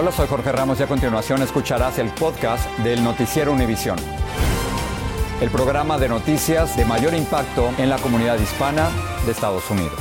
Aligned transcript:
Hola, 0.00 0.12
soy 0.12 0.28
Jorge 0.28 0.52
Ramos 0.52 0.78
y 0.78 0.84
a 0.84 0.86
continuación 0.86 1.42
escucharás 1.42 1.98
el 1.98 2.10
podcast 2.10 2.70
del 2.84 3.02
Noticiero 3.02 3.52
Univisión. 3.52 3.98
El 5.40 5.50
programa 5.50 5.98
de 5.98 6.08
noticias 6.08 6.76
de 6.76 6.84
mayor 6.84 7.14
impacto 7.14 7.72
en 7.78 7.90
la 7.90 7.98
comunidad 7.98 8.38
hispana 8.38 8.90
de 9.26 9.32
Estados 9.32 9.68
Unidos. 9.68 9.98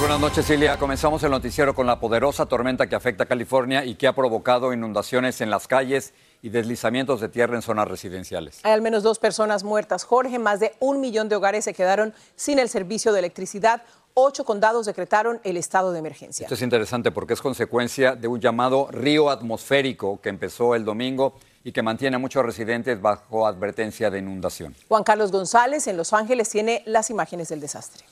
Buenas 0.00 0.18
noches, 0.18 0.44
Silvia. 0.44 0.76
Comenzamos 0.76 1.22
el 1.22 1.30
noticiero 1.30 1.72
con 1.72 1.86
la 1.86 2.00
poderosa 2.00 2.46
tormenta 2.46 2.88
que 2.88 2.96
afecta 2.96 3.22
a 3.22 3.26
California 3.28 3.84
y 3.84 3.94
que 3.94 4.08
ha 4.08 4.12
provocado 4.12 4.72
inundaciones 4.72 5.40
en 5.40 5.48
las 5.48 5.68
calles 5.68 6.14
y 6.46 6.48
deslizamientos 6.48 7.20
de 7.20 7.28
tierra 7.28 7.56
en 7.56 7.62
zonas 7.62 7.88
residenciales. 7.88 8.60
Hay 8.62 8.70
al 8.70 8.80
menos 8.80 9.02
dos 9.02 9.18
personas 9.18 9.64
muertas. 9.64 10.04
Jorge, 10.04 10.38
más 10.38 10.60
de 10.60 10.74
un 10.78 11.00
millón 11.00 11.28
de 11.28 11.34
hogares 11.34 11.64
se 11.64 11.74
quedaron 11.74 12.14
sin 12.36 12.60
el 12.60 12.68
servicio 12.68 13.12
de 13.12 13.18
electricidad 13.18 13.82
ocho 14.14 14.44
condados 14.44 14.86
decretaron 14.86 15.40
el 15.42 15.56
estado 15.56 15.92
de 15.92 15.98
emergencia. 15.98 16.44
Esto 16.44 16.54
es 16.54 16.62
interesante 16.62 17.10
porque 17.10 17.34
es 17.34 17.42
consecuencia 17.42 18.14
de 18.14 18.28
un 18.28 18.40
llamado 18.40 18.88
río 18.90 19.28
atmosférico 19.28 20.20
que 20.22 20.30
empezó 20.30 20.74
el 20.76 20.84
domingo 20.86 21.34
y 21.64 21.72
que 21.72 21.82
mantiene 21.82 22.16
a 22.16 22.18
muchos 22.18 22.46
residentes 22.46 23.02
bajo 23.02 23.46
advertencia 23.46 24.08
de 24.08 24.20
inundación. 24.20 24.74
Juan 24.88 25.02
Carlos 25.02 25.32
González 25.32 25.86
en 25.88 25.96
Los 25.96 26.12
Ángeles 26.12 26.48
tiene 26.48 26.82
las 26.86 27.10
imágenes 27.10 27.48
del 27.48 27.60
desastre. 27.60 28.06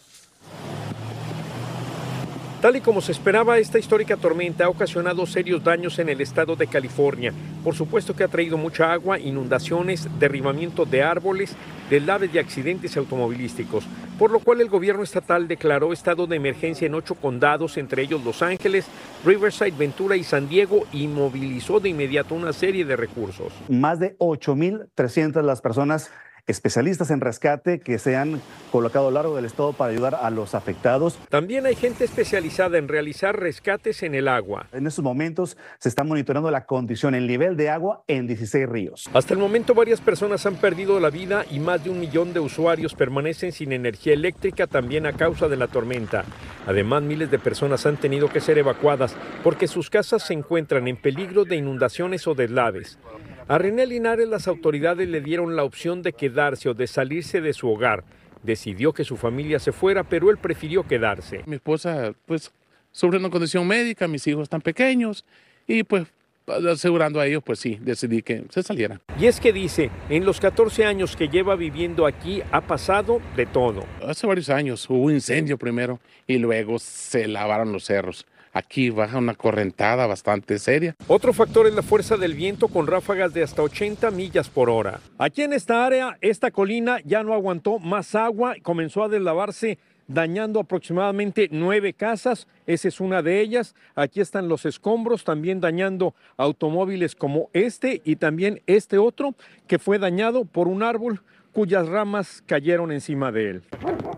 Tal 2.64 2.76
y 2.76 2.80
como 2.80 3.02
se 3.02 3.12
esperaba, 3.12 3.58
esta 3.58 3.78
histórica 3.78 4.16
tormenta 4.16 4.64
ha 4.64 4.70
ocasionado 4.70 5.26
serios 5.26 5.62
daños 5.62 5.98
en 5.98 6.08
el 6.08 6.22
estado 6.22 6.56
de 6.56 6.66
California. 6.66 7.30
Por 7.62 7.74
supuesto 7.74 8.16
que 8.16 8.24
ha 8.24 8.28
traído 8.28 8.56
mucha 8.56 8.90
agua, 8.90 9.18
inundaciones, 9.18 10.08
derribamiento 10.18 10.86
de 10.86 11.02
árboles, 11.02 11.54
deslaves 11.90 12.30
y 12.32 12.38
accidentes 12.38 12.96
automovilísticos, 12.96 13.84
por 14.18 14.30
lo 14.30 14.40
cual 14.40 14.62
el 14.62 14.70
gobierno 14.70 15.02
estatal 15.02 15.46
declaró 15.46 15.92
estado 15.92 16.26
de 16.26 16.36
emergencia 16.36 16.86
en 16.86 16.94
ocho 16.94 17.16
condados, 17.16 17.76
entre 17.76 18.00
ellos 18.00 18.24
Los 18.24 18.40
Ángeles, 18.40 18.86
Riverside, 19.26 19.72
Ventura 19.72 20.16
y 20.16 20.24
San 20.24 20.48
Diego, 20.48 20.86
y 20.90 21.06
movilizó 21.06 21.80
de 21.80 21.90
inmediato 21.90 22.34
una 22.34 22.54
serie 22.54 22.86
de 22.86 22.96
recursos. 22.96 23.52
Más 23.68 24.00
de 24.00 24.16
8.300 24.16 25.42
las 25.42 25.60
personas 25.60 26.10
especialistas 26.46 27.10
en 27.10 27.20
rescate 27.20 27.80
que 27.80 27.98
se 27.98 28.16
han 28.16 28.40
colocado 28.70 29.08
a 29.08 29.10
lo 29.10 29.14
largo 29.14 29.36
del 29.36 29.44
estado 29.44 29.72
para 29.72 29.92
ayudar 29.92 30.14
a 30.14 30.30
los 30.30 30.55
afectados. 30.55 31.18
También 31.28 31.66
hay 31.66 31.74
gente 31.74 32.05
especializada 32.05 32.78
en 32.78 32.88
realizar 32.88 33.38
rescates 33.38 34.02
en 34.02 34.14
el 34.14 34.28
agua. 34.28 34.66
En 34.72 34.86
estos 34.86 35.04
momentos 35.04 35.56
se 35.78 35.88
está 35.88 36.04
monitoreando 36.04 36.50
la 36.50 36.66
condición, 36.66 37.14
el 37.14 37.27
nivel 37.27 37.56
de 37.56 37.70
agua 37.70 38.04
en 38.06 38.27
16 38.27 38.68
ríos. 38.68 39.10
Hasta 39.14 39.34
el 39.34 39.40
momento 39.40 39.74
varias 39.74 40.00
personas 40.00 40.44
han 40.46 40.56
perdido 40.56 41.00
la 41.00 41.10
vida 41.10 41.44
y 41.50 41.60
más 41.60 41.83
de 41.83 41.90
un 41.90 42.00
millón 42.00 42.33
de 42.33 42.40
usuarios 42.40 42.94
permanecen 42.94 43.52
sin 43.52 43.72
energía 43.72 44.12
eléctrica 44.12 44.66
también 44.66 45.06
a 45.06 45.12
causa 45.12 45.48
de 45.48 45.56
la 45.56 45.68
tormenta. 45.68 46.24
Además, 46.66 47.02
miles 47.02 47.30
de 47.30 47.38
personas 47.38 47.86
han 47.86 47.96
tenido 47.96 48.28
que 48.28 48.40
ser 48.40 48.58
evacuadas 48.58 49.16
porque 49.42 49.66
sus 49.66 49.90
casas 49.90 50.22
se 50.22 50.34
encuentran 50.34 50.88
en 50.88 50.96
peligro 50.96 51.44
de 51.44 51.56
inundaciones 51.56 52.27
o 52.27 52.34
deslaves. 52.34 52.98
A 53.46 53.58
René 53.58 53.86
Linares 53.86 54.27
las 54.27 54.48
autoridades 54.48 55.06
le 55.06 55.20
dieron 55.20 55.55
la 55.55 55.64
opción 55.64 56.02
de 56.02 56.14
quedarse 56.14 56.70
o 56.70 56.74
de 56.74 56.86
salirse 56.86 57.42
de 57.42 57.52
su 57.52 57.68
hogar. 57.68 58.02
Decidió 58.42 58.94
que 58.94 59.05
su 59.05 59.18
familia 59.18 59.58
se 59.58 59.70
fuera, 59.70 60.02
pero 60.02 60.30
él 60.30 60.38
prefirió 60.38 60.86
quedarse. 60.86 61.42
Mi 61.44 61.56
esposa, 61.56 62.14
pues, 62.24 62.52
sobre 62.90 63.18
una 63.18 63.28
condición 63.28 63.66
médica, 63.66 64.08
mis 64.08 64.27
hijos 64.27 64.44
están 64.44 64.62
pequeños 64.62 65.27
y 65.66 65.83
pues 65.83 66.06
asegurando 66.46 67.20
a 67.20 67.27
ellos, 67.27 67.42
pues 67.44 67.58
sí, 67.58 67.78
decidí 67.80 68.22
que 68.22 68.44
se 68.48 68.62
salieran. 68.62 69.00
Y 69.18 69.27
es 69.27 69.40
que 69.40 69.52
dice, 69.52 69.90
en 70.08 70.24
los 70.24 70.40
14 70.40 70.86
años 70.86 71.14
que 71.14 71.28
lleva 71.28 71.54
viviendo 71.54 72.06
aquí 72.06 72.42
ha 72.50 72.62
pasado 72.62 73.20
de 73.36 73.44
todo. 73.44 73.84
Hace 74.06 74.27
varios 74.27 74.48
años 74.48 74.88
hubo 74.88 75.02
un 75.02 75.12
incendio 75.12 75.58
primero 75.58 76.00
y 76.27 76.38
luego 76.38 76.78
se 76.78 77.28
lavaron 77.28 77.72
los 77.72 77.84
cerros. 77.84 78.27
Aquí 78.54 78.90
baja 78.90 79.18
una 79.18 79.34
correntada 79.34 80.06
bastante 80.06 80.60
seria. 80.60 80.94
Otro 81.08 81.32
factor 81.32 81.66
es 81.66 81.74
la 81.74 81.82
fuerza 81.82 82.16
del 82.16 82.34
viento 82.34 82.68
con 82.68 82.86
ráfagas 82.86 83.34
de 83.34 83.42
hasta 83.42 83.62
80 83.62 84.12
millas 84.12 84.48
por 84.48 84.70
hora. 84.70 85.00
Aquí 85.18 85.42
en 85.42 85.52
esta 85.52 85.84
área, 85.84 86.16
esta 86.20 86.52
colina 86.52 86.98
ya 87.04 87.24
no 87.24 87.34
aguantó 87.34 87.80
más 87.80 88.14
agua 88.14 88.56
y 88.56 88.60
comenzó 88.60 89.02
a 89.02 89.08
deslavarse 89.08 89.78
dañando 90.06 90.60
aproximadamente 90.60 91.48
nueve 91.50 91.94
casas. 91.94 92.46
Esa 92.66 92.86
es 92.86 93.00
una 93.00 93.22
de 93.22 93.40
ellas. 93.40 93.74
Aquí 93.96 94.20
están 94.20 94.48
los 94.48 94.66
escombros, 94.66 95.24
también 95.24 95.60
dañando 95.60 96.14
automóviles 96.36 97.16
como 97.16 97.50
este 97.54 98.02
y 98.04 98.16
también 98.16 98.62
este 98.66 98.98
otro 98.98 99.34
que 99.66 99.80
fue 99.80 99.98
dañado 99.98 100.44
por 100.44 100.68
un 100.68 100.84
árbol 100.84 101.22
cuyas 101.52 101.88
ramas 101.88 102.42
cayeron 102.46 102.92
encima 102.92 103.32
de 103.32 103.50
él. 103.50 103.62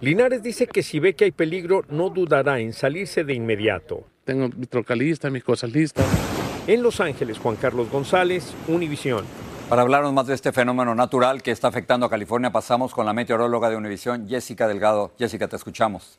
Linares 0.01 0.43
dice 0.43 0.67
que 0.67 0.83
si 0.83 0.99
ve 0.99 1.15
que 1.15 1.25
hay 1.25 1.33
peligro 1.33 1.85
no 1.89 2.11
dudará 2.11 2.61
en 2.61 2.73
salirse 2.73 3.25
de 3.25 3.35
inmediato. 3.35 4.05
Tengo 4.27 4.49
mi 4.57 4.67
trocalista, 4.67 5.31
mis 5.31 5.45
cosas 5.45 5.71
listas. 5.71 6.05
En 6.67 6.83
Los 6.83 7.01
Ángeles, 7.01 7.39
Juan 7.39 7.55
Carlos 7.55 7.89
González, 7.89 8.55
Univisión. 8.67 9.25
Para 9.69 9.83
hablarnos 9.83 10.13
más 10.13 10.27
de 10.27 10.35
este 10.35 10.51
fenómeno 10.51 10.97
natural 10.97 11.45
que 11.45 11.53
está 11.53 11.69
afectando 11.69 12.07
a 12.07 12.11
California, 12.11 12.51
pasamos 12.51 12.93
con 12.93 13.07
la 13.07 13.13
meteoróloga 13.13 13.71
de 13.71 13.77
Univisión, 13.77 14.29
Jessica 14.29 14.67
Delgado. 14.67 15.13
Jessica, 15.17 15.47
te 15.47 15.55
escuchamos. 15.55 16.19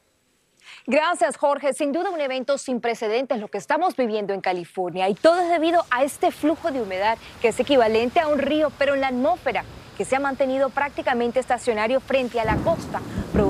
Gracias, 0.85 1.35
Jorge. 1.35 1.73
Sin 1.73 1.91
duda 1.91 2.09
un 2.09 2.21
evento 2.21 2.57
sin 2.57 2.79
precedentes 2.79 3.41
lo 3.41 3.49
que 3.49 3.57
estamos 3.57 3.97
viviendo 3.97 4.33
en 4.33 4.39
California 4.39 5.09
y 5.09 5.13
todo 5.13 5.41
es 5.41 5.49
debido 5.49 5.83
a 5.91 6.05
este 6.05 6.31
flujo 6.31 6.71
de 6.71 6.81
humedad 6.81 7.17
que 7.41 7.49
es 7.49 7.59
equivalente 7.59 8.21
a 8.21 8.29
un 8.29 8.39
río, 8.39 8.71
pero 8.79 8.95
en 8.95 9.01
la 9.01 9.09
atmósfera 9.09 9.65
que 9.97 10.05
se 10.05 10.15
ha 10.15 10.19
mantenido 10.21 10.69
prácticamente 10.69 11.41
estacionario 11.41 11.99
frente 11.99 12.39
a 12.39 12.45
la 12.45 12.55
costa, 12.57 13.01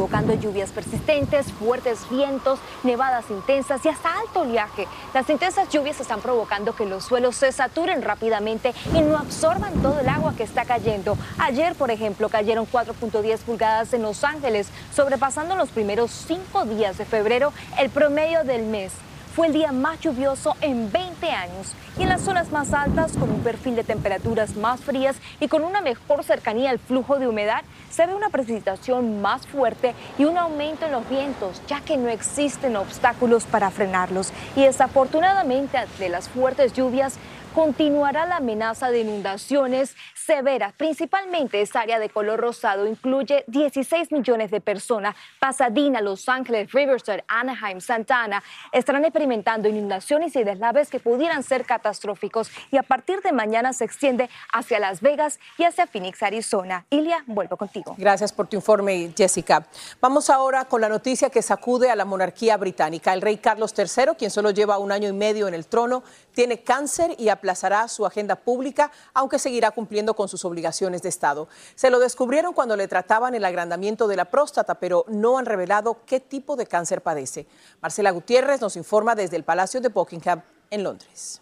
provocando 0.07 0.35
lluvias 0.35 0.72
persistentes, 0.72 1.51
fuertes 1.51 2.09
vientos, 2.09 2.59
nevadas 2.84 3.25
intensas 3.29 3.85
y 3.85 3.90
hasta 3.90 4.09
alto 4.18 4.41
oleaje. 4.41 4.88
Las 5.13 5.29
intensas 5.29 5.68
lluvias 5.69 6.00
están 6.00 6.22
provocando 6.22 6.73
que 6.73 6.85
los 6.85 7.03
suelos 7.03 7.35
se 7.35 7.51
saturen 7.51 8.01
rápidamente 8.01 8.73
y 8.94 9.01
no 9.01 9.17
absorban 9.17 9.73
todo 9.81 10.00
el 10.00 10.07
agua 10.07 10.34
que 10.38 10.44
está 10.44 10.63
cayendo. 10.63 11.17
Ayer, 11.40 11.75
por 11.75 11.91
ejemplo, 11.91 12.29
cayeron 12.29 12.66
4.10 12.66 13.40
pulgadas 13.40 13.94
en 13.94 14.01
Los 14.03 14.23
Ángeles, 14.23 14.69
sobrepasando 14.96 15.56
los 15.56 15.69
primeros 15.69 16.12
cinco 16.12 16.63
días 16.63 16.97
de 16.97 17.03
febrero 17.03 17.51
el 17.78 17.90
promedio 17.90 18.46
del 18.46 18.63
mes 18.63 18.94
fue 19.38 19.46
el 19.46 19.53
día 19.53 19.72
más 19.72 20.00
lluvioso 20.00 20.56
en 20.62 20.92
20 20.92 21.30
años 21.30 21.75
y 22.00 22.02
en 22.02 22.09
las 22.09 22.22
zonas 22.22 22.52
más 22.52 22.74
altas, 22.74 23.16
con 23.16 23.30
un 23.30 23.42
perfil 23.42 23.75
de 23.75 23.84
temperaturas 23.84 24.56
más 24.56 24.82
frías 24.82 25.16
y 25.40 25.47
con 25.47 25.64
una 25.64 25.79
mejor 25.79 26.23
cercanía 26.23 26.72
al 26.72 26.79
flujo 26.79 27.20
de 27.20 27.28
humedad, 27.28 27.61
se 27.91 28.08
ve 28.08 28.16
una 28.16 28.29
precipitación 28.29 29.22
más 29.22 29.46
fuerte 29.46 29.94
y 30.17 30.26
un 30.26 30.40
aumento 30.40 30.88
en 30.88 30.91
los 30.91 31.08
vientos, 31.08 31.61
ya 31.67 31.82
que 31.82 31.97
no 31.97 32.09
existen 32.09 32.76
obstáculos 32.78 33.44
para 33.44 33.70
frenarlos. 33.70 34.34
Y 34.56 34.64
desafortunadamente, 34.64 35.78
de 36.00 36.09
las 36.09 36.29
fuertes 36.29 36.73
lluvias, 36.73 37.20
continuará 37.53 38.26
la 38.26 38.38
amenaza 38.38 38.90
de 38.90 39.02
inundaciones 39.02 39.96
severas. 40.28 40.74
Principalmente 40.74 41.62
esta 41.62 41.79
área 41.79 42.00
de 42.00 42.09
color 42.09 42.41
rosado 42.41 42.85
incluye 42.85 43.46
16 43.47 44.12
millones 44.12 44.52
de 44.52 44.59
personas. 44.59 45.16
Pasadena, 45.40 46.02
Los 46.02 46.28
Ángeles, 46.28 46.74
Riverside, 46.74 47.24
Anaheim, 47.29 47.79
Santa 47.79 48.24
Ana 48.24 48.44
estarán 48.74 49.06
experimentando 49.06 49.70
inundaciones 49.70 50.35
y 50.35 50.44
deslaves 50.44 50.90
que 50.90 51.00
pudieran 51.00 51.44
ser 51.44 51.66
catastróficos 51.66 52.52
y 52.72 52.78
a 52.78 52.84
partir 52.84 53.22
de 53.22 53.32
mañana 53.32 53.72
se 53.72 53.85
extiende 53.85 54.29
hacia 54.52 54.79
Las 54.79 55.00
Vegas 55.00 55.40
y 55.58 55.64
hacia 55.64 55.88
Phoenix, 55.88 56.22
Arizona. 56.22 56.85
Ilia, 56.90 57.23
vuelvo 57.26 57.56
contigo. 57.56 57.96
Gracias 57.97 58.34
por 58.34 58.47
tu 58.47 58.58
informe, 58.58 59.14
Jessica. 59.16 59.66
Vamos 60.02 60.30
ahora 60.30 60.66
con 60.66 60.82
la 60.82 60.90
noticia 60.90 61.30
que 61.30 61.41
sacude 61.41 61.90
a 61.90 61.96
la 61.96 62.03
monarquía 62.03 62.58
británica. 62.58 63.14
El 63.14 63.22
rey 63.22 63.38
Carlos 63.38 63.73
III, 63.78 64.16
quien 64.18 64.30
solo 64.30 64.52
lleva 64.52 64.78
un 64.78 64.91
año 64.91 65.08
y 65.08 65.14
medio 65.14 65.47
en 65.47 65.53
el 65.53 65.68
trono, 65.68 66.03
tiene 66.34 66.62
cáncer 66.64 67.16
y 67.18 67.28
reemplazará 67.28 67.88
su 67.88 68.06
agenda 68.06 68.35
pública, 68.35 68.91
aunque 69.14 69.40
seguirá 69.40 69.72
cumpliendo 69.72 70.16
con 70.17 70.28
sus 70.28 70.43
obligaciones 70.43 71.02
de 71.02 71.08
Estado. 71.08 71.47
Se 71.75 71.90
lo 71.90 71.99
descubrieron 71.99 72.53
cuando 72.53 72.75
le 72.75 72.90
trataban 72.90 73.35
el 73.35 73.46
agrandamiento 73.46 74.09
de 74.09 74.17
la 74.17 74.25
próstata, 74.25 74.75
pero 74.75 75.05
no 75.08 75.37
han 75.37 75.46
revelado 75.46 75.99
qué 76.05 76.19
tipo 76.19 76.58
de 76.58 76.67
cáncer 76.67 77.02
padece. 77.02 77.47
Marcela 77.81 78.11
Gutiérrez 78.11 78.59
nos 78.59 78.75
informa 78.75 79.16
desde 79.16 79.37
el 79.37 79.46
Palacio 79.46 79.79
de 79.79 79.87
Buckingham 79.87 80.41
en 80.69 80.84
Londres. 80.84 81.41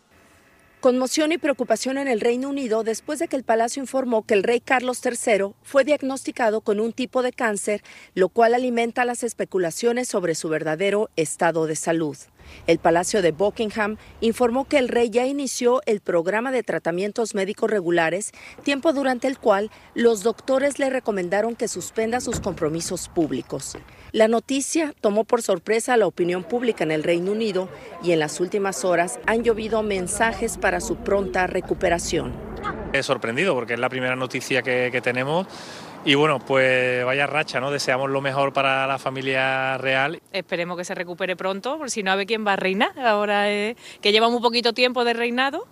Conmoción 0.85 1.31
y 1.31 1.39
preocupación 1.39 1.97
en 1.97 2.07
el 2.07 2.21
Reino 2.21 2.47
Unido 2.47 2.83
después 2.83 3.17
de 3.17 3.27
que 3.27 3.35
el 3.35 3.43
palacio 3.43 3.81
informó 3.81 4.21
que 4.21 4.35
el 4.35 4.43
rey 4.43 4.59
Carlos 4.59 5.01
III 5.03 5.55
fue 5.63 5.83
diagnosticado 5.83 6.61
con 6.61 6.79
un 6.79 6.93
tipo 6.93 7.23
de 7.23 7.33
cáncer, 7.33 7.81
lo 8.13 8.29
cual 8.29 8.53
alimenta 8.53 9.03
las 9.03 9.23
especulaciones 9.23 10.07
sobre 10.07 10.35
su 10.35 10.47
verdadero 10.47 11.09
estado 11.15 11.65
de 11.65 11.75
salud. 11.75 12.15
El 12.67 12.77
Palacio 12.77 13.23
de 13.23 13.31
Buckingham 13.31 13.97
informó 14.21 14.65
que 14.65 14.77
el 14.77 14.87
rey 14.87 15.09
ya 15.09 15.25
inició 15.25 15.81
el 15.87 16.01
programa 16.01 16.51
de 16.51 16.61
tratamientos 16.61 17.33
médicos 17.33 17.71
regulares, 17.71 18.31
tiempo 18.61 18.93
durante 18.93 19.27
el 19.27 19.39
cual 19.39 19.71
los 19.95 20.21
doctores 20.21 20.77
le 20.77 20.91
recomendaron 20.91 21.55
que 21.55 21.67
suspenda 21.67 22.21
sus 22.21 22.39
compromisos 22.39 23.09
públicos. 23.09 23.75
La 24.15 24.29
noticia 24.29 24.93
tomó 25.01 25.25
por 25.25 25.41
sorpresa 25.41 25.93
a 25.93 25.97
la 25.97 26.07
opinión 26.07 26.45
pública 26.45 26.85
en 26.85 26.91
el 26.91 27.03
Reino 27.03 27.33
Unido 27.33 27.67
y 28.01 28.13
en 28.13 28.19
las 28.19 28.39
últimas 28.39 28.85
horas 28.85 29.19
han 29.25 29.43
llovido 29.43 29.83
mensajes 29.83 30.57
para 30.57 30.79
su 30.79 30.95
pronta 30.95 31.47
recuperación. 31.47 32.31
He 32.93 33.03
sorprendido 33.03 33.53
porque 33.53 33.73
es 33.73 33.79
la 33.81 33.89
primera 33.89 34.15
noticia 34.15 34.61
que, 34.61 34.87
que 34.89 35.01
tenemos 35.01 35.47
y 36.05 36.13
bueno, 36.13 36.39
pues 36.39 37.03
vaya 37.03 37.25
racha, 37.25 37.59
¿no? 37.59 37.71
Deseamos 37.71 38.11
lo 38.11 38.21
mejor 38.21 38.53
para 38.53 38.85
la 38.85 38.99
familia 38.99 39.77
real. 39.79 40.21
Esperemos 40.31 40.77
que 40.77 40.85
se 40.85 40.93
recupere 40.93 41.35
pronto, 41.35 41.79
por 41.79 41.89
si 41.89 42.03
no, 42.03 42.11
a 42.11 42.15
ver 42.15 42.27
quién 42.27 42.45
va 42.45 42.53
a 42.53 42.57
reinar. 42.57 42.97
Ahora 42.99 43.45
que 43.47 44.11
lleva 44.11 44.27
un 44.27 44.41
poquito 44.41 44.73
tiempo 44.73 45.03
de 45.03 45.13
reinado. 45.13 45.67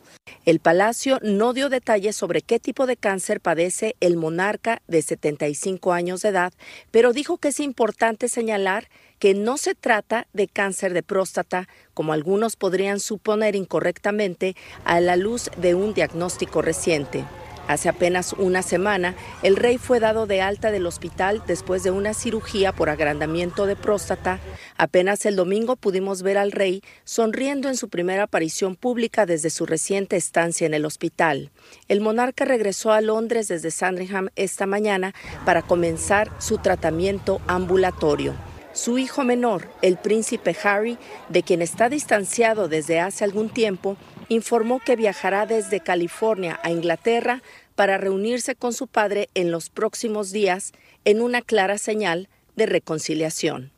El 0.46 0.60
palacio 0.60 1.20
no 1.22 1.54
dio 1.54 1.70
detalles 1.70 2.16
sobre 2.16 2.42
qué 2.42 2.60
tipo 2.60 2.88
de 2.88 2.98
cáncer 2.98 3.42
padece 3.42 3.96
el 4.00 4.18
monarca 4.18 4.82
de 4.88 5.02
75 5.02 5.94
años 5.94 6.22
de 6.22 6.30
edad, 6.30 6.54
pero 6.92 7.14
dijo 7.14 7.38
que 7.38 7.50
es 7.50 7.60
importante 7.60 8.28
señalar 8.28 8.90
que 9.20 9.34
no 9.36 9.58
se 9.58 9.76
trata 9.76 10.28
de 10.34 10.48
cáncer 10.48 10.94
de 10.94 11.04
próstata, 11.04 11.70
como 11.94 12.12
algunos 12.12 12.56
podrían 12.56 13.00
suponer 13.00 13.56
incorrectamente 13.56 14.56
a 14.84 15.00
la 15.00 15.16
luz 15.16 15.50
de 15.58 15.76
un 15.76 15.94
diagnóstico 15.94 16.62
reciente. 16.62 17.24
Hace 17.68 17.88
apenas 17.88 18.34
una 18.34 18.62
semana, 18.62 19.16
el 19.42 19.56
rey 19.56 19.78
fue 19.78 20.00
dado 20.00 20.28
de 20.28 20.42
alta 20.42 20.72
del 20.72 20.86
hospital 20.86 21.44
después 21.48 21.82
de 21.84 21.92
una 21.92 22.14
cirugía 22.14 22.74
por 22.74 22.90
agrandamiento 22.90 23.66
de 23.66 23.76
próstata. 23.78 24.40
Apenas 24.78 25.26
el 25.26 25.38
domingo 25.38 25.78
pudimos 25.78 26.24
ver 26.24 26.38
al 26.38 26.52
rey 26.52 26.84
sonriendo 27.06 27.70
en 27.70 27.78
su 27.78 27.88
primera 27.88 28.24
aparición 28.24 28.76
pública 28.76 29.26
desde 29.26 29.50
su 29.50 29.66
reciente 29.66 30.18
estancia 30.18 30.68
en 30.68 30.74
el 30.74 30.86
hospital. 30.86 31.52
El 31.88 32.02
monarca 32.02 32.44
regresó 32.44 32.92
a 32.92 33.02
Londres 33.02 33.48
desde 33.48 33.72
Sandringham 33.72 34.30
esta 34.36 34.66
mañana 34.66 35.14
para 35.46 35.62
comenzar 35.62 36.30
su 36.40 36.58
tratamiento 36.58 37.40
ambulatorio. 37.48 38.34
Su 38.74 38.98
hijo 38.98 39.24
menor, 39.24 39.70
el 39.84 39.98
príncipe 39.98 40.56
Harry, 40.64 40.98
de 41.30 41.44
quien 41.44 41.62
está 41.62 41.90
distanciado 41.90 42.68
desde 42.68 43.00
hace 43.00 43.24
algún 43.24 43.50
tiempo, 43.50 43.98
informó 44.34 44.80
que 44.80 44.96
viajará 44.96 45.46
desde 45.46 45.80
California 45.80 46.60
a 46.64 46.72
Inglaterra 46.72 47.42
para 47.76 47.98
reunirse 47.98 48.56
con 48.56 48.74
su 48.74 48.88
padre 48.88 49.30
en 49.34 49.52
los 49.52 49.70
próximos 49.70 50.32
días 50.32 50.74
en 51.06 51.22
una 51.22 51.42
clara 51.42 51.78
señal 51.78 52.30
de 52.56 52.66
reconciliación. 52.66 53.72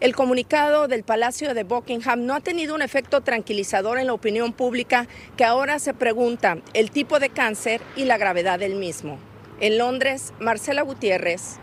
El 0.00 0.14
comunicado 0.14 0.86
del 0.86 1.02
Palacio 1.02 1.54
de 1.54 1.64
Buckingham 1.64 2.24
no 2.24 2.34
ha 2.34 2.40
tenido 2.40 2.74
un 2.74 2.82
efecto 2.82 3.20
tranquilizador 3.22 3.98
en 3.98 4.06
la 4.06 4.12
opinión 4.12 4.52
pública 4.52 5.08
que 5.36 5.44
ahora 5.44 5.80
se 5.80 5.92
pregunta 5.92 6.58
el 6.72 6.92
tipo 6.92 7.18
de 7.18 7.30
cáncer 7.30 7.80
y 7.96 8.04
la 8.04 8.16
gravedad 8.16 8.60
del 8.60 8.76
mismo. 8.76 9.18
En 9.60 9.76
Londres, 9.76 10.32
Marcela 10.38 10.82
Gutiérrez, 10.82 11.56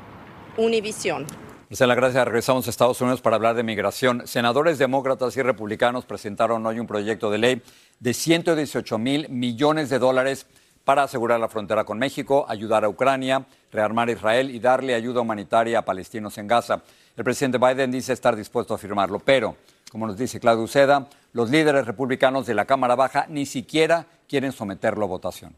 Univisión. 0.57 1.27
Marcela, 1.69 1.95
gracias. 1.95 2.25
Regresamos 2.25 2.67
a 2.67 2.69
Estados 2.69 2.99
Unidos 3.01 3.21
para 3.21 3.37
hablar 3.37 3.55
de 3.55 3.63
migración. 3.63 4.27
Senadores 4.27 4.77
demócratas 4.77 5.35
y 5.37 5.41
republicanos 5.41 6.05
presentaron 6.05 6.65
hoy 6.65 6.79
un 6.79 6.87
proyecto 6.87 7.31
de 7.31 7.37
ley 7.37 7.61
de 7.99 8.13
118 8.13 8.97
mil 8.97 9.29
millones 9.29 9.89
de 9.89 9.99
dólares 9.99 10.47
para 10.83 11.03
asegurar 11.03 11.39
la 11.39 11.49
frontera 11.49 11.83
con 11.83 11.97
México, 11.97 12.45
ayudar 12.47 12.85
a 12.85 12.89
Ucrania, 12.89 13.45
rearmar 13.71 14.09
Israel 14.09 14.51
y 14.51 14.59
darle 14.59 14.93
ayuda 14.93 15.21
humanitaria 15.21 15.79
a 15.79 15.81
palestinos 15.81 16.37
en 16.37 16.47
Gaza. 16.47 16.83
El 17.17 17.23
presidente 17.23 17.57
Biden 17.57 17.91
dice 17.91 18.13
estar 18.13 18.35
dispuesto 18.35 18.75
a 18.75 18.77
firmarlo, 18.77 19.19
pero, 19.19 19.57
como 19.91 20.05
nos 20.05 20.17
dice 20.17 20.39
Claudio 20.39 20.63
Uceda, 20.63 21.07
los 21.33 21.49
líderes 21.49 21.85
republicanos 21.87 22.45
de 22.45 22.53
la 22.53 22.65
Cámara 22.65 22.95
Baja 22.95 23.25
ni 23.27 23.45
siquiera 23.45 24.05
quieren 24.29 24.51
someterlo 24.51 25.05
a 25.05 25.07
votación. 25.07 25.55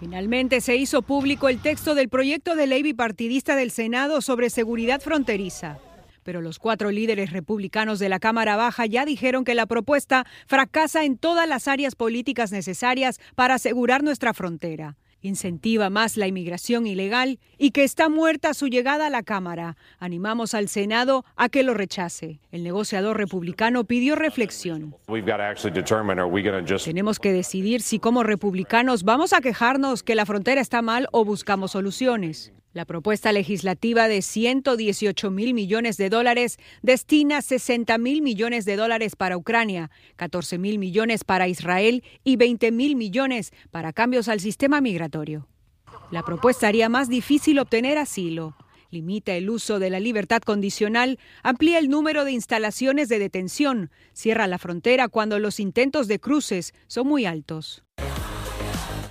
Finalmente 0.00 0.60
se 0.60 0.76
hizo 0.76 1.02
público 1.02 1.48
el 1.48 1.60
texto 1.60 1.94
del 1.94 2.08
proyecto 2.08 2.54
de 2.54 2.66
ley 2.66 2.82
bipartidista 2.82 3.54
del 3.54 3.70
Senado 3.70 4.20
sobre 4.20 4.50
seguridad 4.50 5.00
fronteriza 5.00 5.78
pero 6.26 6.42
los 6.42 6.58
cuatro 6.58 6.90
líderes 6.90 7.30
republicanos 7.30 8.00
de 8.00 8.08
la 8.08 8.18
Cámara 8.18 8.56
Baja 8.56 8.84
ya 8.84 9.04
dijeron 9.04 9.44
que 9.44 9.54
la 9.54 9.66
propuesta 9.66 10.26
fracasa 10.48 11.04
en 11.04 11.18
todas 11.18 11.48
las 11.48 11.68
áreas 11.68 11.94
políticas 11.94 12.50
necesarias 12.50 13.20
para 13.36 13.54
asegurar 13.54 14.02
nuestra 14.02 14.34
frontera 14.34 14.96
incentiva 15.22 15.90
más 15.90 16.16
la 16.16 16.28
inmigración 16.28 16.86
ilegal 16.86 17.40
y 17.58 17.72
que 17.72 17.82
está 17.82 18.08
muerta 18.08 18.54
su 18.54 18.68
llegada 18.68 19.06
a 19.06 19.10
la 19.10 19.24
Cámara. 19.24 19.76
Animamos 19.98 20.54
al 20.54 20.68
Senado 20.68 21.24
a 21.34 21.48
que 21.48 21.64
lo 21.64 21.74
rechace. 21.74 22.38
El 22.52 22.62
negociador 22.62 23.16
republicano 23.16 23.84
pidió 23.84 24.14
reflexión. 24.14 24.94
Tenemos 26.84 27.18
que 27.18 27.32
decidir 27.32 27.82
si 27.82 27.98
como 27.98 28.22
republicanos 28.22 29.02
vamos 29.02 29.32
a 29.32 29.40
quejarnos 29.40 30.02
que 30.04 30.14
la 30.14 30.26
frontera 30.26 30.60
está 30.60 30.80
mal 30.80 31.08
o 31.10 31.24
buscamos 31.24 31.72
soluciones. 31.72 32.52
La 32.76 32.84
propuesta 32.84 33.32
legislativa 33.32 34.06
de 34.06 34.20
118 34.20 35.30
mil 35.30 35.54
millones 35.54 35.96
de 35.96 36.10
dólares 36.10 36.58
destina 36.82 37.40
60 37.40 37.96
mil 37.96 38.20
millones 38.20 38.66
de 38.66 38.76
dólares 38.76 39.16
para 39.16 39.38
Ucrania, 39.38 39.90
14 40.16 40.58
mil 40.58 40.78
millones 40.78 41.24
para 41.24 41.48
Israel 41.48 42.04
y 42.22 42.36
20 42.36 42.72
mil 42.72 42.94
millones 42.94 43.54
para 43.70 43.94
cambios 43.94 44.28
al 44.28 44.40
sistema 44.40 44.82
migratorio. 44.82 45.48
La 46.10 46.22
propuesta 46.22 46.68
haría 46.68 46.90
más 46.90 47.08
difícil 47.08 47.60
obtener 47.60 47.96
asilo, 47.96 48.54
limita 48.90 49.32
el 49.32 49.48
uso 49.48 49.78
de 49.78 49.88
la 49.88 49.98
libertad 49.98 50.42
condicional, 50.42 51.18
amplía 51.42 51.78
el 51.78 51.88
número 51.88 52.26
de 52.26 52.32
instalaciones 52.32 53.08
de 53.08 53.18
detención, 53.18 53.90
cierra 54.12 54.46
la 54.46 54.58
frontera 54.58 55.08
cuando 55.08 55.38
los 55.38 55.60
intentos 55.60 56.08
de 56.08 56.20
cruces 56.20 56.74
son 56.88 57.06
muy 57.06 57.24
altos. 57.24 57.85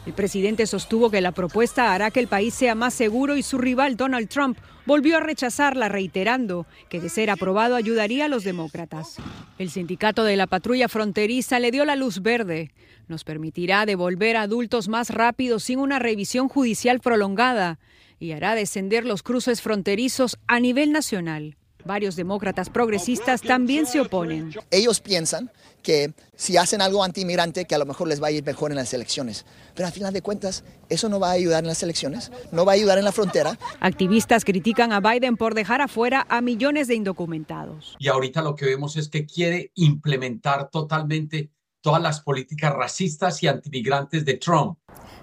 El 0.05 0.13
presidente 0.13 0.67
sostuvo 0.67 1.09
que 1.09 1.19
la 1.19 1.31
propuesta 1.31 1.93
hará 1.93 2.11
que 2.11 2.19
el 2.19 2.27
país 2.27 2.53
sea 2.53 2.75
más 2.75 2.93
seguro 2.93 3.37
y 3.37 3.43
su 3.43 3.57
rival 3.57 3.97
Donald 3.97 4.29
Trump 4.29 4.57
volvió 4.85 5.17
a 5.17 5.19
rechazarla 5.19 5.89
reiterando 5.89 6.67
que 6.89 7.01
de 7.01 7.09
ser 7.09 7.31
aprobado 7.31 7.75
ayudaría 7.75 8.25
a 8.25 8.29
los 8.29 8.43
demócratas. 8.43 9.17
El 9.57 9.71
sindicato 9.71 10.23
de 10.23 10.37
la 10.37 10.45
patrulla 10.45 10.89
fronteriza 10.89 11.59
le 11.59 11.71
dio 11.71 11.85
la 11.85 11.95
luz 11.95 12.21
verde. 12.21 12.71
Nos 13.07 13.23
permitirá 13.23 13.87
devolver 13.87 14.37
a 14.37 14.43
adultos 14.43 14.87
más 14.89 15.09
rápido 15.09 15.59
sin 15.59 15.79
una 15.79 15.97
revisión 15.97 16.49
judicial 16.49 16.99
prolongada 16.99 17.79
y 18.19 18.31
hará 18.33 18.53
descender 18.53 19.05
los 19.05 19.23
cruces 19.23 19.61
fronterizos 19.61 20.37
a 20.47 20.59
nivel 20.59 20.91
nacional. 20.91 21.57
Varios 21.85 22.15
demócratas 22.15 22.69
progresistas 22.69 23.41
también 23.41 23.85
se 23.85 24.01
oponen. 24.01 24.53
Ellos 24.71 24.99
piensan 24.99 25.51
que 25.83 26.15
si 26.35 26.57
hacen 26.57 26.81
algo 26.81 27.03
anti-inmigrante, 27.03 27.65
que 27.65 27.75
a 27.75 27.77
lo 27.77 27.85
mejor 27.85 28.07
les 28.07 28.21
va 28.21 28.27
a 28.27 28.31
ir 28.31 28.43
mejor 28.43 28.71
en 28.71 28.77
las 28.77 28.91
elecciones. 28.95 29.45
Pero 29.75 29.85
al 29.85 29.93
final 29.93 30.11
de 30.11 30.23
cuentas, 30.23 30.63
eso 30.89 31.09
no 31.09 31.19
va 31.19 31.29
a 31.29 31.33
ayudar 31.33 31.63
en 31.63 31.67
las 31.67 31.83
elecciones, 31.83 32.31
no 32.51 32.65
va 32.65 32.71
a 32.71 32.75
ayudar 32.75 32.97
en 32.97 33.05
la 33.05 33.11
frontera. 33.11 33.59
Activistas 33.79 34.45
critican 34.45 34.91
a 34.91 34.99
Biden 34.99 35.37
por 35.37 35.53
dejar 35.53 35.81
afuera 35.81 36.25
a 36.27 36.41
millones 36.41 36.87
de 36.87 36.95
indocumentados. 36.95 37.95
Y 37.99 38.07
ahorita 38.07 38.41
lo 38.41 38.55
que 38.55 38.65
vemos 38.65 38.97
es 38.97 39.09
que 39.09 39.27
quiere 39.27 39.71
implementar 39.75 40.71
totalmente 40.71 41.51
todas 41.85 42.01
las 42.01 42.19
políticas 42.19 42.73
racistas 42.73 43.43
y 43.43 43.47
antimigrantes 43.47 44.25
de 44.25 44.33
Trump. 44.37 44.79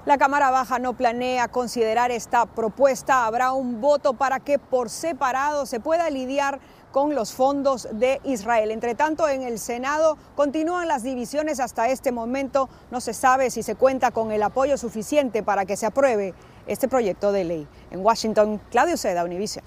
La 0.07 0.16
Cámara 0.16 0.52
Baja 0.52 0.78
no 0.78 0.97
planea 0.97 1.49
considerar 1.49 2.12
esta 2.12 2.47
propuesta. 2.47 3.26
Habrá 3.26 3.50
un 3.50 3.81
voto 3.81 4.14
para 4.14 4.38
que 4.38 4.61
por 4.61 4.88
separado 4.88 5.66
se 5.66 5.81
pueda 5.81 6.09
lidiar 6.09 6.61
con 6.92 7.16
los 7.16 7.33
fondos 7.33 7.88
de 7.90 8.21
Israel. 8.23 8.71
Entre 8.71 8.95
tanto, 8.95 9.28
en 9.28 9.42
el 9.42 9.59
Senado 9.59 10.16
continúan 10.37 10.87
las 10.87 11.02
divisiones 11.02 11.59
hasta 11.59 11.88
este 11.88 12.12
momento. 12.12 12.69
No 12.92 13.00
se 13.00 13.12
sabe 13.12 13.50
si 13.50 13.64
se 13.64 13.75
cuenta 13.75 14.12
con 14.12 14.31
el 14.31 14.45
apoyo 14.45 14.78
suficiente 14.78 15.42
para 15.42 15.64
que 15.64 15.76
se 15.76 15.87
apruebe 15.87 16.33
este 16.69 16.87
proyecto 16.87 17.33
de 17.33 17.42
ley. 17.42 17.69
En 17.90 18.04
Washington, 18.04 18.61
Claudio 18.71 18.97
Seda, 18.97 19.25
Univision. 19.25 19.64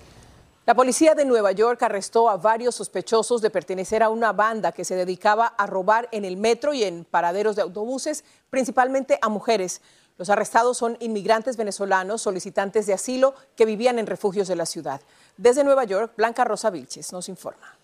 La 0.65 0.73
policía 0.73 1.13
de 1.13 1.25
Nueva 1.25 1.51
York 1.51 1.83
arrestó 1.83 2.27
a 2.27 2.37
varios 2.37 2.73
sospechosos 2.73 3.39
de 3.43 3.51
pertenecer 3.51 4.01
a 4.01 4.09
una 4.09 4.33
banda 4.33 4.71
que 4.71 4.83
se 4.83 4.95
dedicaba 4.95 5.45
a 5.45 5.67
robar 5.67 6.09
en 6.11 6.25
el 6.25 6.37
metro 6.37 6.73
y 6.73 6.83
en 6.83 7.05
paraderos 7.05 7.55
de 7.55 7.61
autobuses, 7.61 8.23
principalmente 8.49 9.19
a 9.21 9.29
mujeres. 9.29 9.81
Los 10.17 10.31
arrestados 10.31 10.75
son 10.75 10.97
inmigrantes 11.01 11.55
venezolanos 11.55 12.23
solicitantes 12.23 12.87
de 12.87 12.93
asilo 12.93 13.35
que 13.55 13.67
vivían 13.67 13.99
en 13.99 14.07
refugios 14.07 14.47
de 14.47 14.55
la 14.55 14.65
ciudad. 14.65 15.01
Desde 15.37 15.63
Nueva 15.63 15.83
York, 15.83 16.13
Blanca 16.17 16.43
Rosa 16.43 16.71
Vilches 16.71 17.13
nos 17.13 17.29
informa. 17.29 17.77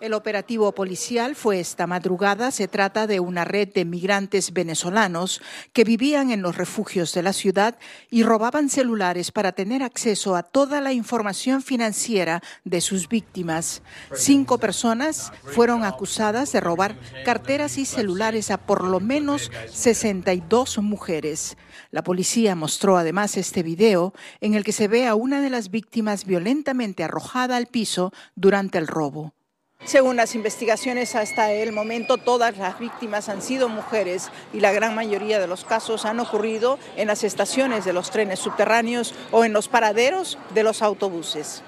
El 0.00 0.14
operativo 0.14 0.72
policial 0.72 1.36
fue 1.36 1.60
esta 1.60 1.86
madrugada. 1.86 2.50
Se 2.52 2.68
trata 2.68 3.06
de 3.06 3.20
una 3.20 3.44
red 3.44 3.68
de 3.68 3.84
migrantes 3.84 4.54
venezolanos 4.54 5.42
que 5.74 5.84
vivían 5.84 6.30
en 6.30 6.40
los 6.40 6.56
refugios 6.56 7.12
de 7.12 7.22
la 7.22 7.34
ciudad 7.34 7.78
y 8.08 8.22
robaban 8.22 8.70
celulares 8.70 9.30
para 9.30 9.52
tener 9.52 9.82
acceso 9.82 10.36
a 10.36 10.42
toda 10.42 10.80
la 10.80 10.94
información 10.94 11.60
financiera 11.60 12.42
de 12.64 12.80
sus 12.80 13.10
víctimas. 13.10 13.82
Cinco 14.14 14.56
personas 14.56 15.34
fueron 15.44 15.84
acusadas 15.84 16.50
de 16.52 16.60
robar 16.60 16.96
carteras 17.26 17.76
y 17.76 17.84
celulares 17.84 18.50
a 18.50 18.56
por 18.56 18.84
lo 18.84 19.00
menos 19.00 19.50
62 19.70 20.78
mujeres. 20.78 21.58
La 21.90 22.02
policía 22.02 22.54
mostró 22.54 22.96
además 22.96 23.36
este 23.36 23.62
video 23.62 24.14
en 24.40 24.54
el 24.54 24.64
que 24.64 24.72
se 24.72 24.88
ve 24.88 25.06
a 25.06 25.14
una 25.14 25.42
de 25.42 25.50
las 25.50 25.70
víctimas 25.70 26.24
violentamente 26.24 27.04
arrojada 27.04 27.58
al 27.58 27.66
piso 27.66 28.14
durante 28.34 28.78
el 28.78 28.86
robo. 28.86 29.34
Según 29.84 30.16
las 30.16 30.34
investigaciones 30.34 31.16
hasta 31.16 31.52
el 31.52 31.72
momento, 31.72 32.18
todas 32.18 32.56
las 32.58 32.78
víctimas 32.78 33.28
han 33.28 33.42
sido 33.42 33.68
mujeres 33.68 34.30
y 34.52 34.60
la 34.60 34.72
gran 34.72 34.94
mayoría 34.94 35.40
de 35.40 35.46
los 35.46 35.64
casos 35.64 36.04
han 36.04 36.20
ocurrido 36.20 36.78
en 36.96 37.08
las 37.08 37.24
estaciones 37.24 37.84
de 37.84 37.92
los 37.92 38.10
trenes 38.10 38.38
subterráneos 38.38 39.14
o 39.32 39.44
en 39.44 39.52
los 39.52 39.68
paraderos 39.68 40.38
de 40.54 40.62
los 40.62 40.82
autobuses. 40.82 41.62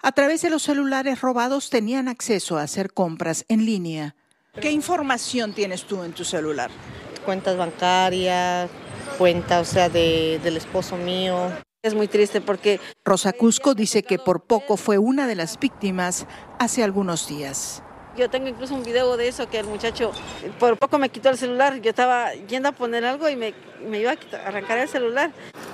A 0.00 0.12
través 0.12 0.42
de 0.42 0.50
los 0.50 0.62
celulares 0.62 1.20
robados 1.20 1.70
tenían 1.70 2.08
acceso 2.08 2.58
a 2.58 2.62
hacer 2.62 2.92
compras 2.92 3.44
en 3.48 3.64
línea. 3.66 4.16
¿Qué 4.60 4.72
información 4.72 5.52
tienes 5.52 5.84
tú 5.84 6.02
en 6.02 6.12
tu 6.12 6.24
celular? 6.24 6.70
Cuentas 7.24 7.56
bancarias, 7.56 8.68
cuenta, 9.16 9.60
o 9.60 9.64
sea, 9.64 9.88
de, 9.88 10.40
del 10.42 10.56
esposo 10.56 10.96
mío. 10.96 11.52
Es 11.84 11.94
muy 11.94 12.06
triste 12.06 12.40
porque... 12.40 12.78
Rosa 13.04 13.32
Cusco 13.32 13.74
dice 13.74 14.04
que 14.04 14.16
por 14.16 14.44
poco 14.44 14.76
fue 14.76 14.98
una 14.98 15.26
de 15.26 15.34
las 15.34 15.58
víctimas 15.58 16.26
hace 16.60 16.84
algunos 16.84 17.26
días. 17.26 17.82
Yo 18.16 18.30
tengo 18.30 18.46
incluso 18.46 18.76
un 18.76 18.84
video 18.84 19.16
de 19.16 19.26
eso 19.26 19.50
que 19.50 19.58
el 19.58 19.66
muchacho 19.66 20.12
por 20.60 20.78
poco 20.78 20.98
me 20.98 21.08
quitó 21.08 21.30
el 21.30 21.36
celular. 21.36 21.80
Yo 21.80 21.90
estaba 21.90 22.34
yendo 22.34 22.68
a 22.68 22.72
poner 22.72 23.04
algo 23.04 23.28
y 23.28 23.34
me, 23.34 23.52
me 23.84 23.98
iba 23.98 24.12
a 24.12 24.46
arrancar 24.46 24.78
el 24.78 24.88
celular. 24.88 25.32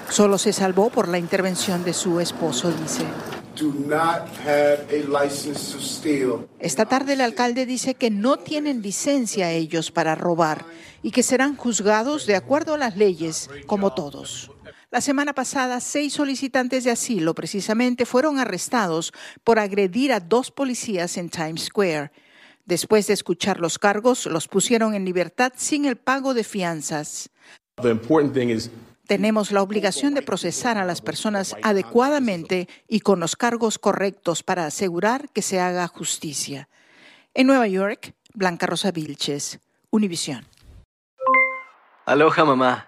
Solo 0.08 0.38
se 0.38 0.54
salvó 0.54 0.88
por 0.88 1.08
la 1.08 1.18
intervención 1.18 1.84
de 1.84 1.92
su 1.92 2.20
esposo, 2.20 2.72
dice. 2.72 3.04
Esta 6.58 6.86
tarde 6.86 7.12
el 7.12 7.20
alcalde 7.20 7.66
dice 7.66 7.94
que 7.96 8.10
no 8.10 8.38
tienen 8.38 8.80
licencia 8.80 9.50
ellos 9.50 9.90
para 9.90 10.14
robar 10.14 10.64
y 11.02 11.10
que 11.10 11.22
serán 11.22 11.56
juzgados 11.56 12.24
de 12.24 12.36
acuerdo 12.36 12.74
a 12.74 12.78
las 12.78 12.96
leyes, 12.96 13.50
como 13.66 13.92
todos. 13.92 14.50
La 14.90 15.02
semana 15.02 15.35
pasada, 15.35 15.80
seis 15.80 16.14
solicitantes 16.14 16.85
de 16.85 16.90
asilo 16.90 17.35
precisamente 17.35 18.07
fueron 18.07 18.38
arrestados 18.38 19.12
por 19.45 19.59
agredir 19.59 20.12
a 20.14 20.21
dos 20.21 20.50
policías 20.50 21.18
en 21.18 21.28
Times 21.28 21.64
Square. 21.64 22.11
Después 22.64 23.07
de 23.07 23.12
escuchar 23.12 23.61
los 23.61 23.78
cargos, 23.78 24.25
los 24.25 24.49
pusieron 24.49 24.95
en 24.95 25.04
libertad 25.04 25.52
sin 25.57 25.85
el 25.85 25.97
pago 25.97 26.33
de 26.33 26.42
fianzas. 26.42 27.28
Tenemos 29.07 29.52
la 29.52 29.62
obligación 29.62 30.14
de 30.14 30.23
procesar 30.23 30.78
a 30.78 30.87
las 30.87 31.02
personas 31.02 31.54
adecuadamente 31.62 32.66
y 32.88 33.00
con 33.00 33.21
los 33.21 33.37
cargos 33.37 33.78
correctos 33.78 34.42
para 34.42 34.64
asegurar 34.64 35.28
que 35.30 35.42
se 35.42 35.61
haga 35.61 35.87
justicia. 35.88 36.68
En 37.35 37.47
Nueva 37.47 37.68
York, 37.68 38.14
Blanca 38.33 38.66
Rosa 38.66 38.90
Vilches, 38.90 39.61
Univisión. 39.90 40.47
Aloha 42.07 42.45
mamá, 42.45 42.88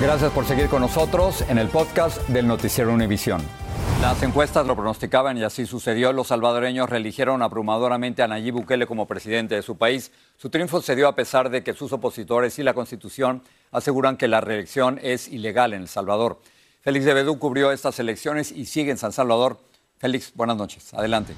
Gracias 0.00 0.32
por 0.32 0.44
seguir 0.44 0.68
con 0.68 0.80
nosotros 0.80 1.42
en 1.48 1.56
el 1.56 1.68
podcast 1.68 2.20
del 2.28 2.48
Noticiero 2.48 2.92
Univisión. 2.92 3.40
Las 4.00 4.20
encuestas 4.24 4.66
lo 4.66 4.74
pronosticaban 4.74 5.38
y 5.38 5.44
así 5.44 5.66
sucedió. 5.66 6.12
Los 6.12 6.26
salvadoreños 6.26 6.90
reeligieron 6.90 7.42
abrumadoramente 7.42 8.20
a 8.24 8.26
Nayib 8.26 8.54
Bukele 8.54 8.88
como 8.88 9.06
presidente 9.06 9.54
de 9.54 9.62
su 9.62 9.76
país. 9.78 10.10
Su 10.36 10.50
triunfo 10.50 10.82
se 10.82 10.96
dio 10.96 11.06
a 11.06 11.14
pesar 11.14 11.48
de 11.48 11.62
que 11.62 11.74
sus 11.74 11.92
opositores 11.92 12.58
y 12.58 12.64
la 12.64 12.74
Constitución 12.74 13.42
aseguran 13.70 14.16
que 14.16 14.26
la 14.26 14.40
reelección 14.40 14.98
es 15.00 15.28
ilegal 15.28 15.72
en 15.72 15.82
El 15.82 15.88
Salvador. 15.88 16.40
Félix 16.82 17.04
de 17.04 17.14
Bedú 17.14 17.38
cubrió 17.38 17.70
estas 17.70 17.98
elecciones 18.00 18.50
y 18.50 18.66
sigue 18.66 18.90
en 18.90 18.98
San 18.98 19.12
Salvador. 19.12 19.60
Félix, 19.98 20.32
buenas 20.34 20.56
noches. 20.56 20.92
Adelante. 20.92 21.34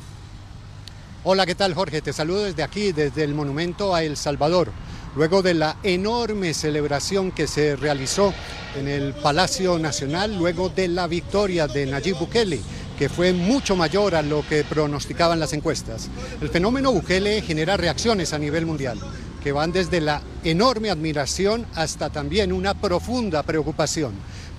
Hola, 1.25 1.45
¿qué 1.45 1.55
tal 1.55 1.75
Jorge? 1.75 2.01
Te 2.01 2.15
saludo 2.15 2.45
desde 2.45 2.63
aquí, 2.63 2.93
desde 2.93 3.23
el 3.23 3.35
monumento 3.35 3.95
a 3.95 4.03
El 4.03 4.17
Salvador 4.17 4.73
luego 5.17 5.43
de 5.43 5.55
la 5.55 5.77
enorme 5.83 6.55
celebración 6.55 7.33
que 7.33 7.47
se 7.47 7.75
realizó 7.75 8.33
en 8.79 8.87
el 8.87 9.15
Palacio 9.15 9.79
Nacional, 9.79 10.37
luego 10.37 10.69
de 10.69 10.89
la 10.89 11.07
victoria 11.07 11.67
de 11.67 11.87
Nayib 11.87 12.19
Bukele 12.19 12.61
que 12.97 13.09
fue 13.09 13.33
mucho 13.33 13.77
mayor 13.77 14.15
a 14.15 14.23
lo 14.23 14.47
que 14.49 14.65
pronosticaban 14.65 15.39
las 15.39 15.53
encuestas. 15.53 16.09
El 16.41 16.49
fenómeno 16.49 16.93
Bukele 16.93 17.43
genera 17.43 17.77
reacciones 17.77 18.33
a 18.33 18.39
nivel 18.39 18.65
mundial, 18.65 18.99
que 19.43 19.53
van 19.53 19.73
desde 19.73 20.01
la 20.01 20.23
enorme 20.45 20.91
admiración 20.91 21.67
hasta 21.75 22.11
también 22.11 22.53
una 22.53 22.75
profunda 22.75 23.43
preocupación. 23.43 24.13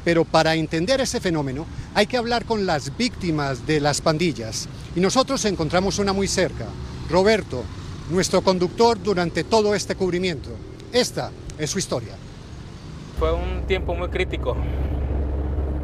Pero 0.06 0.24
para 0.24 0.56
entender 0.56 1.02
ese 1.02 1.20
fenómeno 1.20 1.66
hay 1.96 2.08
que 2.08 2.18
hablar 2.18 2.46
con 2.46 2.66
las 2.66 2.96
víctimas 2.96 3.66
de 3.66 3.82
las 3.82 4.02
pandillas. 4.02 4.70
Y 4.96 5.00
nosotros 5.00 5.44
encontramos 5.46 6.00
una 6.00 6.14
muy 6.14 6.28
cerca. 6.28 6.66
Roberto, 7.10 7.64
nuestro 8.10 8.42
conductor 8.42 9.02
durante 9.02 9.44
todo 9.44 9.76
este 9.76 9.96
cubrimiento. 9.96 10.50
Esta 10.94 11.32
es 11.58 11.70
su 11.70 11.80
historia. 11.80 12.14
Fue 13.20 13.34
un 13.34 13.64
tiempo 13.68 13.96
muy 13.96 14.10
crítico. 14.10 14.56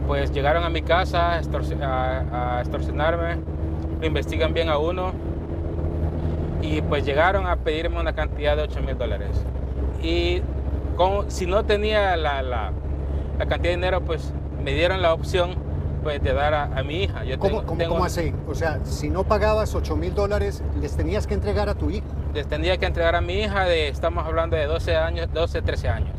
Pues 0.08 0.32
llegaron 0.32 0.64
a 0.64 0.70
mi 0.70 0.82
casa 0.82 1.34
a, 1.34 1.40
extorsionarme, 2.62 3.38
lo 4.00 4.06
investigan 4.06 4.54
bien 4.54 4.70
a 4.70 4.78
uno 4.78 5.14
y 6.62 6.82
pues 6.82 7.06
llegaron 7.06 7.48
a 7.48 7.58
pedirme 7.58 8.00
una 8.00 8.14
cantidad 8.14 8.56
de 8.56 8.64
8 8.64 8.82
mil 8.82 8.98
dólares. 8.98 9.32
Y 10.02 10.42
si 11.30 11.46
no 11.46 11.66
tenía 11.66 12.16
la, 12.18 12.42
la, 12.42 12.72
la 13.40 13.46
cantidad 13.46 13.72
de 13.72 13.76
dinero, 13.78 14.02
pues 14.02 14.34
me 14.64 14.74
dieron 14.74 15.02
la 15.02 15.14
opción 15.14 15.56
pues, 16.04 16.22
de 16.22 16.34
dar 16.34 16.54
a, 16.54 16.84
mi 16.84 17.04
hija. 17.04 17.24
Yo 17.24 17.40
¿Cómo, 17.40 17.64
cómo, 17.64 18.06
así? 18.06 18.34
O 18.48 18.54
sea, 18.54 18.80
si 18.84 19.10
no 19.10 19.24
pagabas 19.24 19.74
8 19.74 19.96
mil 19.96 20.14
dólares, 20.14 20.64
les 20.80 20.96
tenías 20.96 21.26
que 21.26 21.34
entregar 21.34 21.70
a 21.70 21.76
tu 21.76 21.90
hija. 21.90 22.06
Les 22.34 22.48
tenía 22.48 22.78
que 22.78 22.86
entregar 22.86 23.16
a 23.16 23.22
mi 23.22 23.42
hija, 23.42 23.66
de, 23.66 23.88
estamos 23.88 24.26
hablando 24.26 24.56
de 24.56 24.66
12 24.66 24.96
años, 24.96 25.30
12, 25.34 25.62
13 25.62 25.90
años. 25.90 26.16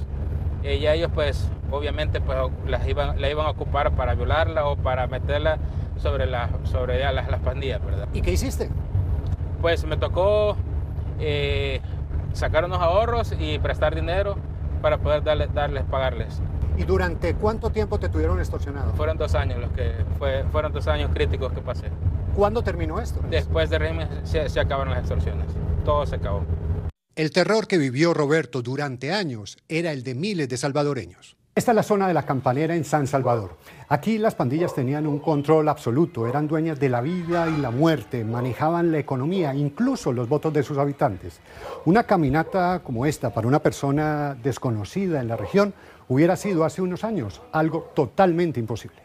Y 0.62 0.87
ellos 0.87 1.11
pues 1.14 1.49
obviamente 1.71 2.21
pues 2.21 2.38
las 2.67 2.87
iban, 2.88 3.21
la 3.21 3.29
iban 3.29 3.47
a 3.47 3.50
ocupar 3.50 3.93
para 3.93 4.14
violarla 4.14 4.67
o 4.67 4.76
para 4.76 5.07
meterla 5.07 5.59
sobre, 5.97 6.26
la, 6.26 6.49
sobre 6.64 7.00
las, 7.00 7.29
las 7.29 7.41
pandillas, 7.41 7.85
¿verdad? 7.85 8.09
¿Y 8.12 8.23
qué 8.23 8.33
hiciste? 8.33 8.71
Pues 9.61 9.85
me 9.85 9.97
tocó 9.97 10.57
eh, 11.21 11.81
sacar 12.33 12.64
unos 12.64 12.81
ahorros 12.81 13.35
y 13.38 13.59
prestar 13.59 13.95
dinero 13.95 14.37
para 14.83 14.99
poder 14.99 15.23
darles, 15.23 15.53
darles 15.53 15.85
pagarles. 15.85 16.41
¿Y 16.76 16.83
durante 16.83 17.35
cuánto 17.35 17.71
tiempo 17.71 17.99
te 17.99 18.09
tuvieron 18.09 18.40
extorsionado? 18.40 18.93
Fueron 18.95 19.16
dos 19.16 19.35
años 19.35 19.61
los 19.61 19.71
que 19.73 19.93
fue, 20.19 20.45
fueron 20.50 20.73
dos 20.73 20.87
años 20.88 21.11
críticos 21.14 21.52
que 21.52 21.61
pasé. 21.61 21.88
¿Cuándo 22.35 22.62
terminó 22.62 23.00
esto? 23.00 23.21
Después 23.31 23.71
del 23.71 23.81
régimen 23.81 24.09
se, 24.25 24.40
acabaron 24.59 24.93
las 24.93 25.00
extorsiones. 25.00 25.47
todo 25.85 26.04
se 26.04 26.16
acabó. 26.16 26.45
El 27.14 27.31
terror 27.31 27.69
que 27.69 27.78
vivió 27.78 28.12
Roberto 28.12 28.61
durante 28.61 29.12
años 29.12 29.57
era 29.69 29.93
el 29.93 30.02
de 30.02 30.16
miles 30.16 30.49
de 30.49 30.57
salvadoreños. 30.57 31.37
Esta 31.57 31.71
es 31.71 31.76
la 31.76 31.85
zona 31.85 32.09
de 32.09 32.14
la 32.14 32.25
campanera 32.25 32.75
en 32.75 32.85
San 32.85 33.07
Salvador. 33.07 33.57
Aquí 33.88 34.19
las 34.19 34.35
pandillas 34.35 34.75
tenían 34.75 35.07
un 35.07 35.21
control 35.21 35.69
absoluto, 35.69 36.26
eran 36.26 36.49
dueñas 36.49 36.81
de 36.81 36.88
la 36.88 37.00
vida 37.00 37.49
y 37.49 37.61
la 37.61 37.71
muerte, 37.71 38.25
manejaban 38.25 38.90
la 38.90 38.99
economía, 38.99 39.54
incluso 39.54 40.12
los 40.12 40.28
votos 40.28 40.52
de 40.52 40.64
sus 40.64 40.78
habitantes. 40.78 41.38
Una 41.85 42.02
caminata 42.02 42.81
como 42.83 43.07
esta 43.07 43.33
para 43.33 43.47
una 43.47 43.61
persona 43.61 44.37
desconocida 44.43 45.21
en 45.21 45.28
la 45.28 45.37
región 45.37 45.75
hubiera 46.09 46.37
sido 46.37 46.65
hace 46.65 46.83
unos 46.83 47.05
años 47.05 47.43
algo 47.53 47.91
totalmente 47.95 48.61
imposible. 48.61 48.97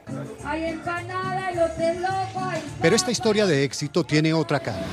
Pero 2.82 2.96
esta 2.96 3.12
historia 3.12 3.46
de 3.46 3.63
éxito 3.63 4.03
tiene 4.03 4.34
otra 4.34 4.60
cara. 4.60 4.84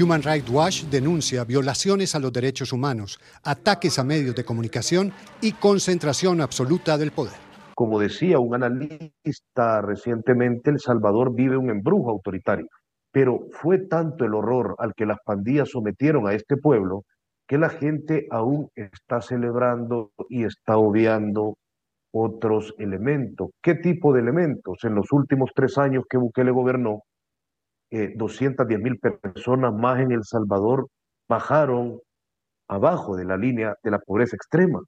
Human 0.00 0.22
Rights 0.22 0.48
Watch 0.50 0.84
denuncia 0.84 1.42
violaciones 1.44 2.14
a 2.14 2.20
los 2.20 2.32
derechos 2.32 2.72
humanos, 2.72 3.18
ataques 3.42 3.98
a 3.98 4.04
medios 4.04 4.36
de 4.36 4.44
comunicación 4.44 5.12
y 5.40 5.52
concentración 5.52 6.40
absoluta 6.40 6.96
del 6.96 7.10
poder. 7.10 7.34
Como 7.74 7.98
decía 7.98 8.38
un 8.38 8.54
analista 8.54 9.80
recientemente, 9.82 10.70
El 10.70 10.78
Salvador 10.78 11.34
vive 11.34 11.56
un 11.56 11.70
embrujo 11.70 12.10
autoritario. 12.10 12.68
Pero 13.10 13.46
fue 13.52 13.78
tanto 13.78 14.24
el 14.24 14.34
horror 14.34 14.76
al 14.78 14.94
que 14.94 15.06
las 15.06 15.18
pandillas 15.24 15.70
sometieron 15.70 16.28
a 16.28 16.34
este 16.34 16.56
pueblo 16.56 17.04
que 17.48 17.58
la 17.58 17.70
gente 17.70 18.28
aún 18.30 18.70
está 18.76 19.22
celebrando 19.22 20.12
y 20.28 20.44
está 20.44 20.76
obviando 20.76 21.56
otros 22.12 22.74
elementos. 22.78 23.50
¿Qué 23.62 23.74
tipo 23.74 24.12
de 24.12 24.20
elementos? 24.20 24.84
En 24.84 24.94
los 24.94 25.10
últimos 25.12 25.50
tres 25.54 25.78
años 25.78 26.04
que 26.08 26.18
Bukele 26.18 26.50
gobernó, 26.50 27.02
210 27.90 28.78
eh, 28.78 28.82
mil 28.82 28.98
personas 28.98 29.72
más 29.72 29.98
en 30.00 30.12
El 30.12 30.24
Salvador 30.24 30.88
bajaron 31.26 32.00
abajo 32.68 33.16
de 33.16 33.24
la 33.24 33.38
línea 33.38 33.74
de 33.82 33.90
la 33.90 33.98
pobreza 33.98 34.36
extrema. 34.36 34.80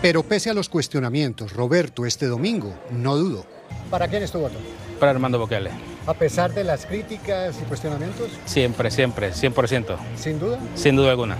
Pero 0.00 0.22
pese 0.22 0.48
a 0.48 0.54
los 0.54 0.70
cuestionamientos, 0.70 1.54
Roberto 1.54 2.06
este 2.06 2.26
domingo 2.26 2.72
no 2.90 3.16
dudó. 3.16 3.44
¿Para 3.90 4.08
quién 4.08 4.22
es 4.22 4.32
tu 4.32 4.38
voto? 4.38 4.56
Para 4.98 5.12
Armando 5.12 5.38
Bukele. 5.38 5.70
¿A 6.06 6.14
pesar 6.14 6.52
de 6.54 6.64
las 6.64 6.86
críticas 6.86 7.56
y 7.60 7.64
cuestionamientos? 7.64 8.30
Siempre, 8.46 8.90
siempre, 8.90 9.32
100%. 9.32 9.96
¿Sin 10.16 10.38
duda? 10.38 10.58
Sin 10.74 10.96
duda 10.96 11.10
alguna. 11.10 11.36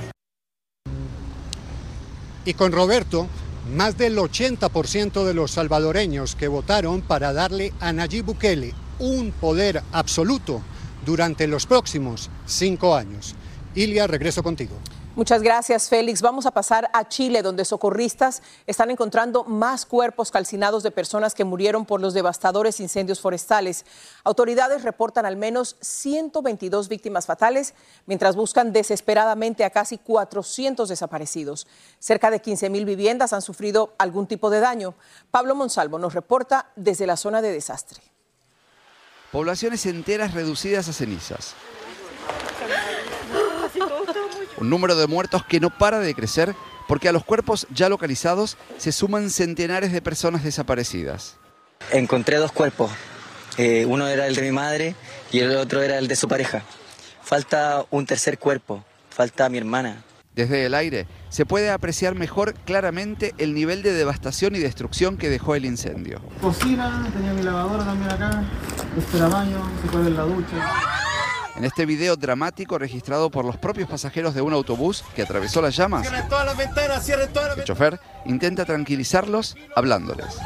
Y 2.45 2.55
con 2.55 2.73
Roberto, 2.73 3.27
más 3.75 3.99
del 3.99 4.17
80% 4.17 5.25
de 5.25 5.35
los 5.35 5.50
salvadoreños 5.50 6.35
que 6.35 6.49
votaron 6.49 7.03
para 7.03 7.33
darle 7.33 7.73
a 7.81 7.93
Nayib 7.93 8.27
Bukele 8.27 8.75
un 8.99 9.33
poder 9.33 9.83
absoluto 9.93 10.62
durante 11.05 11.47
los 11.47 11.67
próximos 11.67 12.31
cinco 12.47 12.97
años. 12.97 13.35
Ilia, 13.75 14.07
regreso 14.07 14.43
contigo. 14.43 14.77
Muchas 15.19 15.43
gracias, 15.43 15.89
Félix. 15.89 16.23
Vamos 16.23 16.47
a 16.47 16.53
pasar 16.53 16.91
a 16.93 17.09
Chile, 17.09 17.43
donde 17.43 17.65
socorristas 17.65 18.41
están 18.69 18.93
encontrando 18.93 19.43
más 19.43 19.85
cuerpos 19.85 20.31
calcinados 20.31 20.85
de 20.85 20.93
personas 20.93 21.35
que 21.35 21.43
murieron 21.43 21.87
por 21.87 22.01
los 22.01 22.15
devastadores 22.15 22.79
incendios 22.79 23.21
forestales. 23.21 23.85
Autoridades 24.23 24.85
reportan 24.85 25.27
al 25.27 25.35
menos 25.35 25.75
122 25.81 26.89
víctimas 26.89 27.27
fatales, 27.27 27.75
mientras 28.07 28.37
buscan 28.37 28.73
desesperadamente 28.73 29.65
a 29.65 29.71
casi 29.71 29.99
400 29.99 30.89
desaparecidos. 30.89 31.67
Cerca 31.99 32.31
de 32.31 32.41
15 32.41 32.71
mil 32.71 32.85
viviendas 32.85 33.33
han 33.33 33.43
sufrido 33.43 33.97
algún 33.99 34.29
tipo 34.29 34.51
de 34.51 34.61
daño. 34.61 34.95
Pablo 35.33 35.57
Monsalvo 35.57 35.99
nos 35.99 36.15
reporta 36.15 36.71
desde 36.77 37.09
la 37.09 37.17
zona 37.17 37.43
de 37.43 37.51
desastre 37.51 38.03
poblaciones 39.33 39.85
enteras 39.85 40.33
reducidas 40.33 40.89
a 40.89 40.93
cenizas. 40.93 41.55
Un 44.61 44.71
número 44.71 44.97
de 44.97 45.07
muertos 45.07 45.45
que 45.45 45.61
no 45.61 45.71
para 45.71 46.00
de 46.00 46.15
crecer 46.15 46.55
porque 46.88 47.09
a 47.09 47.12
los 47.12 47.25
cuerpos 47.25 47.67
ya 47.71 47.88
localizados 47.88 48.57
se 48.79 48.93
suman 48.93 49.31
centenares 49.31 49.93
de 49.93 50.03
personas 50.03 50.43
desaparecidas. 50.43 51.37
Encontré 51.93 52.37
dos 52.37 52.50
cuerpos. 52.50 52.91
Eh, 53.59 53.85
uno 53.87 54.09
era 54.09 54.26
el 54.26 54.35
de 54.35 54.43
mi 54.43 54.52
madre 54.52 54.95
y 55.30 55.41
el 55.41 55.56
otro 55.56 55.82
era 55.82 55.99
el 55.99 56.09
de 56.09 56.17
su 56.17 56.28
pareja. 56.28 56.63
Falta 57.23 57.85
un 57.91 58.06
tercer 58.06 58.39
cuerpo. 58.39 58.85
Falta 59.11 59.49
mi 59.49 59.59
hermana. 59.59 60.02
Desde 60.35 60.67
el 60.67 60.75
aire 60.75 61.06
se 61.28 61.45
puede 61.45 61.71
apreciar 61.71 62.15
mejor 62.15 62.54
claramente 62.54 63.35
el 63.39 63.54
nivel 63.54 63.82
de 63.82 63.93
devastación 63.93 64.54
y 64.56 64.61
destrucción 64.61 65.19
que 65.19 65.28
dejó 65.28 65.56
el 65.56 65.65
incendio. 65.65 66.23
Cocina, 66.41 67.09
tenía 67.13 67.32
mi 67.32 67.43
lavadora 67.43 67.85
también 67.85 68.11
acá, 68.11 68.45
este 68.97 69.17
era 69.17 69.28
baño, 69.28 69.61
se 69.82 69.89
puede 69.89 70.11
la 70.11 70.23
ducha. 70.23 71.07
En 71.56 71.65
este 71.65 71.87
video 71.87 72.17
dramático 72.17 72.78
registrado 72.78 73.30
por 73.30 73.45
los 73.45 73.56
propios 73.56 73.89
pasajeros 73.89 74.34
de 74.34 74.43
un 74.43 74.52
autobús 74.52 75.04
que 75.17 75.23
atravesó 75.23 75.61
las 75.61 75.76
llamas, 75.76 76.06
el 76.06 77.65
chofer 77.65 77.99
intenta 78.26 78.65
tranquilizarlos 78.65 79.56
hablándoles. 79.75 80.39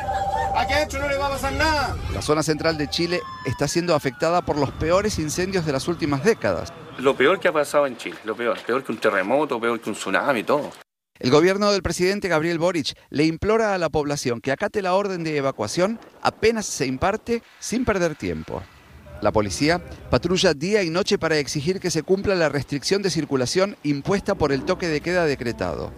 Aquí 0.57 0.73
adentro 0.73 1.01
no 1.01 1.09
le 1.09 1.17
va 1.17 1.27
a 1.27 1.31
pasar 1.31 1.53
nada. 1.55 1.97
La 2.15 2.23
zona 2.23 2.43
central 2.43 2.79
de 2.79 2.89
Chile 2.89 3.21
está 3.45 3.69
siendo 3.69 3.95
afectada 3.95 4.43
por 4.43 4.57
los 4.57 4.71
peores 4.73 5.19
incendios 5.19 5.67
de 5.67 5.73
las 5.73 5.89
últimas 5.89 6.25
décadas. 6.25 6.73
Lo 6.99 7.17
peor 7.17 7.41
que 7.41 7.49
ha 7.49 7.53
pasado 7.53 7.87
en 7.87 7.97
Chile, 7.97 8.17
lo 8.25 8.37
peor, 8.37 8.59
peor 8.61 8.85
que 8.85 8.93
un 8.93 8.99
terremoto, 8.99 9.61
peor 9.61 9.81
que 9.81 9.91
un 9.91 9.97
tsunami, 9.97 10.45
todo. 10.45 10.71
El 11.19 11.31
gobierno 11.31 11.71
del 11.73 11.83
presidente 11.83 12.29
Gabriel 12.29 12.59
Boric 12.59 12.95
le 13.11 13.25
implora 13.25 13.75
a 13.75 13.79
la 13.79 13.91
población 13.91 14.41
que 14.41 14.51
acate 14.51 14.83
la 14.83 14.95
orden 14.95 15.23
de 15.25 15.37
evacuación 15.37 16.01
apenas 16.21 16.67
se 16.67 16.87
imparte 16.87 17.43
sin 17.61 17.85
perder 17.85 18.17
tiempo. 18.17 18.63
La 19.23 19.31
policía 19.31 19.81
patrulla 20.11 20.53
día 20.53 20.83
y 20.83 20.91
noche 20.91 21.17
para 21.17 21.39
exigir 21.39 21.79
que 21.79 21.93
se 21.93 22.03
cumpla 22.03 22.35
la 22.35 22.49
restricción 22.49 23.03
de 23.03 23.11
circulación 23.11 23.77
impuesta 23.85 24.35
por 24.35 24.53
el 24.53 24.65
toque 24.65 24.89
de 24.89 25.01
queda 25.01 25.25
decretado. 25.25 25.93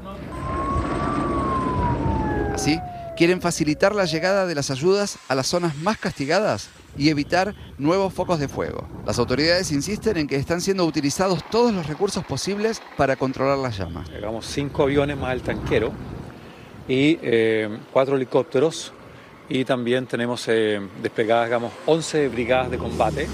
Así, 2.52 2.78
quieren 3.16 3.40
facilitar 3.40 3.94
la 3.94 4.04
llegada 4.04 4.46
de 4.46 4.54
las 4.54 4.70
ayudas 4.70 5.18
a 5.28 5.34
las 5.34 5.46
zonas 5.46 5.74
más 5.78 5.96
castigadas 5.96 6.68
y 6.98 7.08
evitar 7.08 7.54
nuevos 7.78 8.12
focos 8.12 8.38
de 8.38 8.46
fuego. 8.46 8.86
Las 9.06 9.18
autoridades 9.18 9.72
insisten 9.72 10.18
en 10.18 10.26
que 10.26 10.36
están 10.36 10.60
siendo 10.60 10.84
utilizados 10.84 11.42
todos 11.50 11.72
los 11.72 11.86
recursos 11.86 12.24
posibles 12.26 12.82
para 12.98 13.16
controlar 13.16 13.56
las 13.56 13.78
llamas. 13.78 14.10
Llegamos 14.10 14.46
cinco 14.46 14.82
aviones 14.82 15.16
más 15.16 15.32
el 15.32 15.40
tanquero 15.40 15.92
y 16.86 17.18
eh, 17.22 17.78
cuatro 17.90 18.16
helicópteros 18.16 18.92
y 19.54 19.64
también 19.64 20.08
tenemos 20.08 20.48
eh, 20.48 20.80
desplegadas, 21.00 21.46
digamos, 21.46 21.72
11 21.86 22.26
brigadas 22.26 22.72
de 22.72 22.76
combate. 22.76 23.28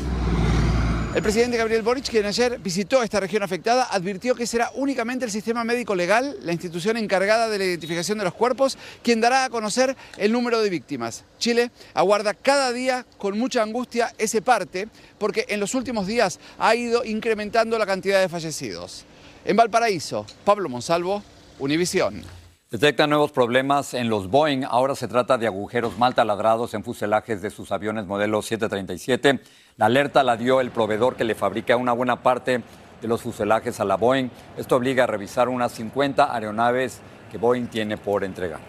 El 1.14 1.22
presidente 1.22 1.56
Gabriel 1.56 1.80
Boric, 1.80 2.11
quien 2.11 2.26
ayer 2.26 2.59
visitó 2.59 3.02
esta 3.02 3.20
región 3.20 3.42
afectada, 3.42 3.88
advirtió 3.90 4.35
que 4.35 4.46
será 4.46 4.70
únicamente 4.74 5.24
el 5.24 5.30
sistema 5.30 5.64
médico 5.64 5.94
legal, 5.94 6.37
la 6.42 6.52
institución 6.52 6.98
encargada 6.98 7.48
de 7.48 7.56
la 7.56 7.64
identificación 7.64 8.18
de 8.18 8.24
los 8.24 8.35
cuerpos, 8.35 8.76
quien 9.02 9.22
dará 9.22 9.46
a 9.46 9.50
conocer 9.50 9.96
el 10.18 10.30
número 10.30 10.61
de 10.61 10.68
víctimas. 10.68 11.24
Chile 11.38 11.70
aguarda 11.94 12.35
cada 12.35 12.70
día 12.70 13.06
con 13.16 13.38
mucha 13.38 13.62
angustia 13.62 14.12
ese 14.18 14.42
parte, 14.42 14.88
porque 15.16 15.46
en 15.48 15.59
los 15.59 15.74
últimos 15.74 16.06
días 16.06 16.38
ha 16.59 16.74
ido 16.74 17.02
incrementando 17.02 17.78
la 17.78 17.87
cantidad 17.87 18.20
de 18.20 18.28
fallecidos. 18.28 19.06
En 19.46 19.56
Valparaíso, 19.56 20.26
Pablo 20.44 20.68
Monsalvo, 20.68 21.22
Univisión. 21.59 22.39
Detectan 22.72 23.11
nuevos 23.11 23.33
problemas 23.33 23.94
en 23.94 24.09
los 24.09 24.30
Boeing. 24.30 24.62
Ahora 24.62 24.94
se 24.94 25.09
trata 25.09 25.37
de 25.37 25.48
agujeros 25.48 25.98
mal 25.98 26.14
taladrados 26.14 26.72
en 26.72 26.85
fuselajes 26.85 27.42
de 27.42 27.50
sus 27.50 27.72
aviones 27.72 28.06
modelo 28.06 28.42
737. 28.42 29.40
La 29.76 29.87
alerta 29.87 30.22
la 30.22 30.37
dio 30.37 30.61
el 30.61 30.70
proveedor 30.70 31.16
que 31.16 31.24
le 31.24 31.35
fabrica 31.35 31.76
una 31.76 31.92
buena 31.92 32.22
parte 32.22 32.62
de 33.02 33.09
los 33.09 33.22
fuselajes 33.22 33.80
a 33.80 33.85
la 33.85 33.96
Boeing. 33.96 34.28
Esto 34.56 34.76
obliga 34.76 35.02
a 35.02 35.09
revisar 35.09 35.48
unas 35.48 35.72
50 35.72 36.33
aeronaves 36.33 37.00
que 37.28 37.38
Boeing 37.38 37.66
tiene 37.66 37.96
por 37.96 38.22
entregar. 38.22 38.61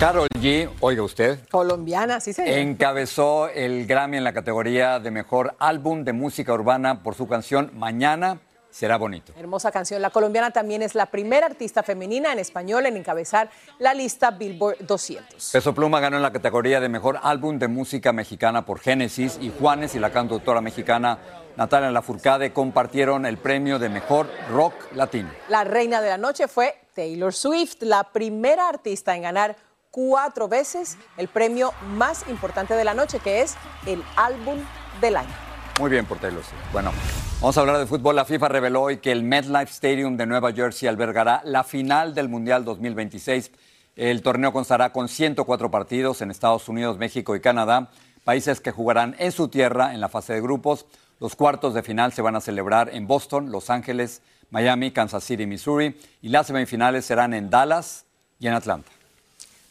Carol 0.00 0.26
G, 0.40 0.68
oiga 0.80 1.04
usted. 1.04 1.38
Colombiana, 1.48 2.18
sí 2.18 2.32
señor. 2.32 2.58
Encabezó 2.58 3.48
el 3.50 3.86
Grammy 3.86 4.16
en 4.16 4.24
la 4.24 4.32
categoría 4.32 4.98
de 4.98 5.12
mejor 5.12 5.54
álbum 5.60 6.02
de 6.02 6.12
música 6.12 6.52
urbana 6.52 7.04
por 7.04 7.14
su 7.14 7.28
canción 7.28 7.70
Mañana 7.72 8.40
será 8.76 8.98
bonito. 8.98 9.32
Hermosa 9.38 9.72
canción. 9.72 10.02
La 10.02 10.10
colombiana 10.10 10.50
también 10.50 10.82
es 10.82 10.94
la 10.94 11.06
primera 11.06 11.46
artista 11.46 11.82
femenina 11.82 12.30
en 12.32 12.38
español 12.38 12.84
en 12.84 12.98
encabezar 12.98 13.48
la 13.78 13.94
lista 13.94 14.32
Billboard 14.32 14.86
200. 14.86 15.50
Peso 15.50 15.74
Pluma 15.74 15.98
ganó 15.98 16.16
en 16.16 16.22
la 16.22 16.30
categoría 16.30 16.78
de 16.78 16.90
mejor 16.90 17.18
álbum 17.22 17.58
de 17.58 17.68
música 17.68 18.12
mexicana 18.12 18.66
por 18.66 18.78
Génesis 18.78 19.38
y 19.40 19.50
Juanes 19.50 19.94
y 19.94 19.98
la 19.98 20.12
cantautora 20.12 20.60
mexicana 20.60 21.18
Natalia 21.56 21.90
Lafourcade 21.90 22.52
compartieron 22.52 23.24
el 23.24 23.38
premio 23.38 23.78
de 23.78 23.88
mejor 23.88 24.28
rock 24.50 24.74
latino. 24.92 25.30
La 25.48 25.64
reina 25.64 26.02
de 26.02 26.10
la 26.10 26.18
noche 26.18 26.46
fue 26.46 26.74
Taylor 26.94 27.32
Swift, 27.32 27.76
la 27.80 28.12
primera 28.12 28.68
artista 28.68 29.16
en 29.16 29.22
ganar 29.22 29.56
cuatro 29.90 30.48
veces 30.48 30.98
el 31.16 31.28
premio 31.28 31.72
más 31.94 32.28
importante 32.28 32.74
de 32.74 32.84
la 32.84 32.92
noche, 32.92 33.20
que 33.20 33.40
es 33.40 33.54
el 33.86 34.04
álbum 34.16 34.58
del 35.00 35.16
año. 35.16 35.45
Muy 35.78 35.90
bien 35.90 36.06
por 36.06 36.18
Taylor 36.18 36.42
Swift. 36.42 36.72
Bueno, 36.72 36.90
vamos 37.38 37.56
a 37.58 37.60
hablar 37.60 37.76
de 37.76 37.86
fútbol. 37.86 38.16
La 38.16 38.24
FIFA 38.24 38.48
reveló 38.48 38.80
hoy 38.80 38.96
que 38.96 39.12
el 39.12 39.22
MetLife 39.22 39.70
Stadium 39.70 40.16
de 40.16 40.24
Nueva 40.24 40.52
Jersey 40.52 40.88
albergará 40.88 41.42
la 41.44 41.64
final 41.64 42.14
del 42.14 42.30
Mundial 42.30 42.64
2026. 42.64 43.50
El 43.94 44.22
torneo 44.22 44.54
constará 44.54 44.90
con 44.90 45.08
104 45.08 45.70
partidos 45.70 46.22
en 46.22 46.30
Estados 46.30 46.70
Unidos, 46.70 46.96
México 46.96 47.36
y 47.36 47.40
Canadá, 47.40 47.90
países 48.24 48.60
que 48.60 48.72
jugarán 48.72 49.16
en 49.18 49.32
su 49.32 49.48
tierra 49.48 49.92
en 49.92 50.00
la 50.00 50.08
fase 50.08 50.32
de 50.32 50.40
grupos. 50.40 50.86
Los 51.20 51.36
cuartos 51.36 51.74
de 51.74 51.82
final 51.82 52.14
se 52.14 52.22
van 52.22 52.36
a 52.36 52.40
celebrar 52.40 52.88
en 52.94 53.06
Boston, 53.06 53.52
Los 53.52 53.68
Ángeles, 53.68 54.22
Miami, 54.48 54.92
Kansas 54.92 55.24
City, 55.24 55.44
Missouri 55.44 55.94
y 56.22 56.30
las 56.30 56.46
semifinales 56.46 57.04
serán 57.04 57.34
en 57.34 57.50
Dallas 57.50 58.06
y 58.38 58.46
en 58.46 58.54
Atlanta. 58.54 58.95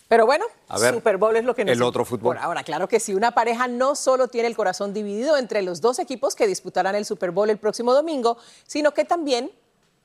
Pero 0.07 0.25
bueno, 0.25 0.45
ver, 0.79 0.93
Super 0.93 1.17
Bowl 1.17 1.35
es 1.35 1.43
lo 1.45 1.55
que 1.55 1.65
nos 1.65 1.75
el 1.75 1.81
otro 1.81 2.05
fútbol. 2.05 2.35
Por 2.35 2.37
ahora, 2.37 2.63
claro 2.63 2.87
que 2.87 2.99
sí, 2.99 3.13
una 3.13 3.31
pareja 3.31 3.67
no 3.67 3.95
solo 3.95 4.27
tiene 4.27 4.47
el 4.47 4.55
corazón 4.55 4.93
dividido 4.93 5.37
entre 5.37 5.61
los 5.63 5.81
dos 5.81 5.97
equipos 5.99 6.35
que 6.35 6.45
disputarán 6.45 6.95
el 6.95 7.05
Super 7.05 7.31
Bowl 7.31 7.49
el 7.49 7.57
próximo 7.57 7.93
domingo, 7.93 8.37
sino 8.67 8.93
que 8.93 9.05
también 9.05 9.51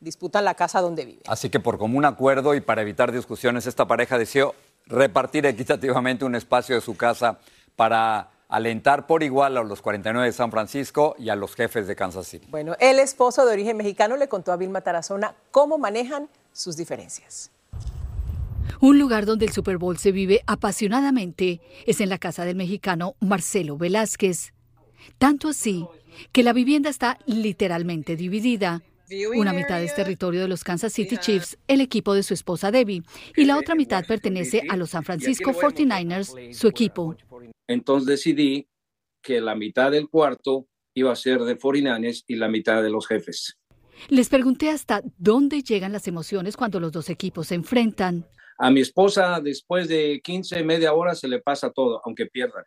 disputan 0.01 0.45
la 0.45 0.55
casa 0.55 0.81
donde 0.81 1.05
vive. 1.05 1.23
Así 1.27 1.51
que 1.51 1.61
por 1.61 1.79
común 1.79 2.07
acuerdo 2.07 2.55
y 2.55 2.61
para 2.63 2.81
evitar 2.81 3.13
discusiones, 3.13 3.67
esta 3.67 3.87
pareja 3.87 4.17
decidió 4.17 4.55
repartir 4.87 5.45
equitativamente 5.45 6.25
un 6.25 6.35
espacio 6.35 6.75
de 6.75 6.81
su 6.81 6.97
casa 6.97 7.39
para 7.77 8.31
alentar 8.49 9.07
por 9.07 9.23
igual 9.23 9.57
a 9.57 9.63
los 9.63 9.81
49 9.81 10.27
de 10.27 10.33
San 10.33 10.51
Francisco 10.51 11.15
y 11.19 11.29
a 11.29 11.37
los 11.37 11.55
jefes 11.55 11.87
de 11.87 11.95
Kansas 11.95 12.27
City. 12.27 12.49
Bueno, 12.51 12.75
el 12.81 12.99
esposo 12.99 13.47
de 13.47 13.53
origen 13.53 13.77
mexicano 13.77 14.17
le 14.17 14.29
contó 14.29 14.51
a 14.53 14.57
Vilma 14.57 14.81
Tarazona 14.81 15.35
cómo 15.51 15.79
manejan 15.79 16.29
sus 16.53 16.77
diferencias. 16.77 17.51
Un 18.81 18.99
lugar 18.99 19.27
donde 19.27 19.47
el 19.47 19.53
Super 19.53 19.79
Bowl 19.79 19.99
se 19.99 20.13
vive 20.13 20.43
apasionadamente 20.47 21.61
es 21.87 22.01
en 22.01 22.09
la 22.09 22.19
casa 22.19 22.45
del 22.45 22.57
mexicano 22.57 23.17
Marcelo 23.21 23.77
Velázquez. 23.77 24.53
Tanto 25.19 25.49
así 25.49 25.87
que 26.33 26.43
la 26.43 26.53
vivienda 26.53 26.91
está 26.91 27.19
literalmente 27.27 28.17
dividida. 28.17 28.83
Una 29.35 29.53
mitad 29.53 29.83
es 29.83 29.95
territorio 29.95 30.41
de 30.41 30.49
los 30.49 30.63
Kansas 30.63 30.93
City 30.93 31.17
Chiefs, 31.17 31.59
el 31.67 31.81
equipo 31.81 32.15
de 32.15 32.23
su 32.23 32.33
esposa 32.33 32.71
Debbie, 32.71 33.03
y 33.37 33.45
la 33.45 33.59
otra 33.59 33.75
mitad 33.75 34.05
pertenece 34.07 34.63
a 34.69 34.77
los 34.77 34.91
San 34.91 35.03
Francisco 35.03 35.53
49ers, 35.53 36.53
su 36.53 36.69
equipo. 36.69 37.17
Entonces 37.67 38.07
decidí 38.07 38.69
que 39.21 39.41
la 39.41 39.57
mitad 39.57 39.91
del 39.91 40.09
cuarto 40.09 40.69
iba 40.95 41.13
a 41.13 41.17
ser 41.17 41.41
de 41.41 41.59
49ers 41.59 42.25
y 42.29 42.37
la 42.37 42.49
mitad 42.49 42.83
de 42.83 42.91
los 42.91 43.07
jefes. 43.07 43.59
Les 44.09 44.29
pregunté 44.29 44.71
hasta 44.71 45.03
dónde 45.19 45.63
llegan 45.63 45.93
las 45.93 46.07
emociones 46.09 46.57
cuando 46.57 46.81
los 46.81 46.93
dos 46.93 47.11
equipos 47.11 47.49
se 47.49 47.57
enfrentan. 47.57 48.27
A 48.63 48.71
mi 48.71 48.81
esposa 48.81 49.41
después 49.41 49.89
de 49.89 50.21
15, 50.23 50.63
media 50.65 50.93
hora 50.93 51.15
se 51.15 51.27
le 51.27 51.41
pasa 51.41 51.71
todo, 51.71 52.03
aunque 52.05 52.27
pierda. 52.27 52.67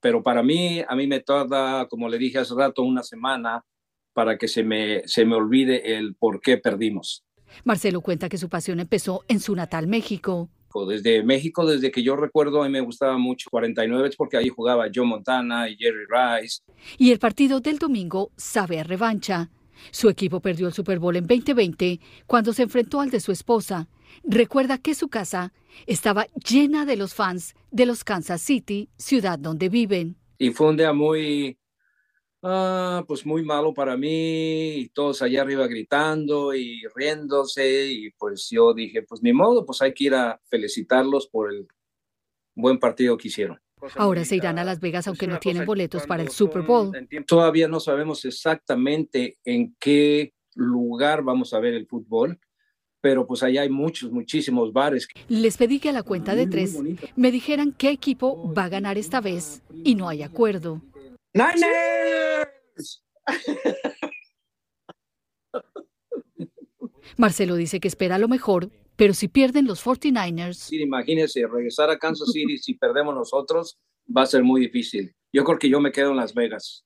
Pero 0.00 0.22
para 0.22 0.44
mí, 0.44 0.80
a 0.86 0.94
mí 0.94 1.08
me 1.08 1.18
tarda, 1.18 1.88
como 1.88 2.08
le 2.08 2.18
dije 2.18 2.38
hace 2.38 2.54
rato, 2.54 2.84
una 2.84 3.02
semana 3.02 3.64
para 4.12 4.38
que 4.38 4.46
se 4.46 4.62
me, 4.62 5.02
se 5.08 5.24
me 5.24 5.34
olvide 5.34 5.96
el 5.96 6.14
por 6.14 6.40
qué 6.40 6.56
perdimos. 6.56 7.24
Marcelo 7.64 8.00
cuenta 8.00 8.28
que 8.28 8.38
su 8.38 8.48
pasión 8.48 8.78
empezó 8.78 9.24
en 9.26 9.40
su 9.40 9.56
natal 9.56 9.88
México. 9.88 10.50
Desde 10.88 11.24
México, 11.24 11.66
desde 11.66 11.90
que 11.90 12.04
yo 12.04 12.14
recuerdo, 12.14 12.62
a 12.62 12.66
mí 12.66 12.72
me 12.72 12.80
gustaba 12.80 13.18
mucho 13.18 13.50
49 13.50 14.10
porque 14.16 14.36
ahí 14.36 14.48
jugaba 14.48 14.86
Joe 14.94 15.04
Montana 15.04 15.68
y 15.68 15.74
Jerry 15.76 16.04
Rice. 16.08 16.62
Y 16.96 17.10
el 17.10 17.18
partido 17.18 17.58
del 17.58 17.80
domingo 17.80 18.30
sabe 18.36 18.78
a 18.78 18.84
revancha. 18.84 19.50
Su 19.90 20.08
equipo 20.08 20.38
perdió 20.38 20.68
el 20.68 20.72
Super 20.72 21.00
Bowl 21.00 21.16
en 21.16 21.26
2020 21.26 21.98
cuando 22.26 22.52
se 22.52 22.62
enfrentó 22.62 23.00
al 23.00 23.10
de 23.10 23.18
su 23.18 23.32
esposa. 23.32 23.88
Recuerda 24.24 24.78
que 24.78 24.94
su 24.94 25.08
casa 25.08 25.52
estaba 25.86 26.26
llena 26.48 26.84
de 26.86 26.96
los 26.96 27.14
fans 27.14 27.54
de 27.70 27.86
los 27.86 28.04
Kansas 28.04 28.42
City, 28.42 28.88
ciudad 28.96 29.38
donde 29.38 29.68
viven. 29.68 30.16
Y 30.38 30.50
fue 30.50 30.68
un 30.68 30.76
día 30.76 30.92
muy, 30.92 31.58
ah, 32.42 33.04
pues 33.06 33.26
muy 33.26 33.42
malo 33.42 33.74
para 33.74 33.96
mí, 33.96 34.76
y 34.76 34.88
todos 34.90 35.22
allá 35.22 35.42
arriba 35.42 35.66
gritando 35.66 36.54
y 36.54 36.82
riéndose, 36.94 37.86
y 37.86 38.10
pues 38.12 38.48
yo 38.50 38.74
dije, 38.74 39.02
pues 39.02 39.22
ni 39.22 39.32
modo, 39.32 39.64
pues 39.66 39.82
hay 39.82 39.92
que 39.92 40.04
ir 40.04 40.14
a 40.14 40.40
felicitarlos 40.48 41.28
por 41.28 41.52
el 41.52 41.66
buen 42.54 42.78
partido 42.78 43.16
que 43.16 43.28
hicieron. 43.28 43.60
Ahora 43.94 44.24
se 44.24 44.36
irán 44.36 44.58
a 44.58 44.64
Las 44.64 44.80
Vegas 44.80 45.06
aunque 45.06 45.26
no 45.26 45.38
tienen 45.38 45.64
boletos 45.64 46.06
para 46.06 46.22
el 46.22 46.30
Super 46.30 46.62
Bowl. 46.62 46.92
Todavía 47.26 47.68
no 47.68 47.80
sabemos 47.80 48.24
exactamente 48.24 49.38
en 49.44 49.76
qué 49.78 50.34
lugar 50.54 51.22
vamos 51.22 51.54
a 51.54 51.60
ver 51.60 51.74
el 51.74 51.86
fútbol, 51.86 52.40
pero 53.00 53.26
pues 53.26 53.42
allá 53.42 53.62
hay 53.62 53.68
muchos, 53.68 54.10
muchísimos 54.10 54.72
bares. 54.72 55.08
Les 55.28 55.56
pedí 55.56 55.78
que 55.78 55.90
a 55.90 55.92
la 55.92 56.02
cuenta 56.02 56.34
de 56.34 56.46
tres 56.46 56.78
me 57.16 57.30
dijeran 57.30 57.72
qué 57.72 57.90
equipo 57.90 58.52
va 58.52 58.64
a 58.64 58.68
ganar 58.68 58.98
esta 58.98 59.20
vez 59.20 59.62
y 59.84 59.94
no 59.94 60.08
hay 60.08 60.22
acuerdo. 60.22 60.82
¡Niners! 61.34 63.04
Marcelo 67.16 67.56
dice 67.56 67.80
que 67.80 67.88
espera 67.88 68.18
lo 68.18 68.28
mejor, 68.28 68.70
pero 68.96 69.14
si 69.14 69.28
pierden 69.28 69.66
los 69.66 69.84
49ers, 69.84 70.54
Sí, 70.54 70.80
imagínense, 70.80 71.46
regresar 71.46 71.90
a 71.90 71.98
Kansas 71.98 72.30
City 72.32 72.58
si 72.58 72.74
perdemos 72.74 73.14
nosotros 73.14 73.78
va 74.14 74.22
a 74.22 74.26
ser 74.26 74.42
muy 74.42 74.60
difícil. 74.60 75.14
Yo 75.32 75.44
creo 75.44 75.58
que 75.58 75.68
yo 75.68 75.80
me 75.80 75.92
quedo 75.92 76.10
en 76.10 76.16
Las 76.16 76.34
Vegas. 76.34 76.84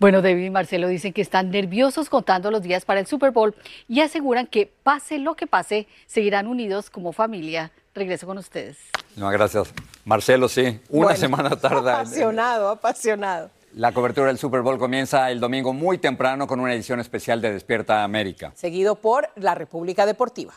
Bueno, 0.00 0.22
David 0.22 0.46
y 0.46 0.50
Marcelo 0.50 0.88
dicen 0.88 1.12
que 1.12 1.20
están 1.20 1.50
nerviosos 1.50 2.08
contando 2.08 2.50
los 2.50 2.62
días 2.62 2.86
para 2.86 3.00
el 3.00 3.06
Super 3.06 3.32
Bowl 3.32 3.54
y 3.86 4.00
aseguran 4.00 4.46
que 4.46 4.72
pase 4.82 5.18
lo 5.18 5.34
que 5.34 5.46
pase, 5.46 5.86
seguirán 6.06 6.46
unidos 6.46 6.88
como 6.88 7.12
familia. 7.12 7.70
Regreso 7.94 8.26
con 8.26 8.38
ustedes. 8.38 8.78
No, 9.16 9.28
gracias. 9.28 9.74
Marcelo, 10.06 10.48
sí, 10.48 10.80
una 10.88 11.04
Bueno, 11.04 11.20
semana 11.20 11.50
tarda. 11.50 11.96
Apasionado, 12.00 12.70
apasionado. 12.70 13.50
La 13.74 13.92
cobertura 13.92 14.28
del 14.28 14.38
Super 14.38 14.62
Bowl 14.62 14.78
comienza 14.78 15.30
el 15.30 15.38
domingo 15.38 15.74
muy 15.74 15.98
temprano 15.98 16.46
con 16.46 16.60
una 16.60 16.72
edición 16.72 16.98
especial 16.98 17.42
de 17.42 17.52
Despierta 17.52 18.02
América. 18.02 18.52
Seguido 18.54 18.94
por 18.94 19.28
la 19.36 19.54
República 19.54 20.06
Deportiva. 20.06 20.54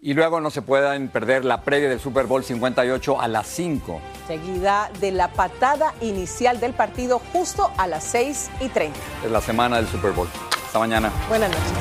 Y 0.00 0.14
luego 0.14 0.40
no 0.40 0.50
se 0.50 0.62
pueden 0.62 1.08
perder 1.08 1.44
la 1.44 1.62
previa 1.62 1.88
del 1.88 1.98
Super 2.00 2.26
Bowl 2.26 2.44
58 2.44 3.20
a 3.20 3.28
las 3.28 3.46
5. 3.48 4.00
Seguida 4.26 4.90
de 5.00 5.10
la 5.10 5.28
patada 5.28 5.94
inicial 6.00 6.60
del 6.60 6.74
partido 6.74 7.20
justo 7.32 7.70
a 7.78 7.86
las 7.86 8.04
6 8.04 8.50
y 8.60 8.68
30. 8.68 8.98
Es 9.24 9.30
la 9.30 9.40
semana 9.40 9.76
del 9.76 9.86
Super 9.86 10.12
Bowl. 10.12 10.28
Hasta 10.66 10.78
mañana. 10.78 11.10
Buenas 11.28 11.48
noches. 11.48 11.72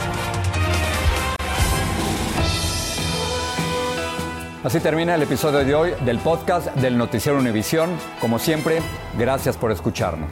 Así 4.64 4.80
termina 4.80 5.14
el 5.14 5.22
episodio 5.22 5.64
de 5.64 5.76
hoy 5.76 5.94
del 6.06 6.18
podcast 6.18 6.74
del 6.76 6.98
Noticiero 6.98 7.38
Univisión. 7.38 7.92
Como 8.20 8.40
siempre, 8.40 8.80
gracias 9.16 9.58
por 9.58 9.72
escucharnos. 9.72 10.32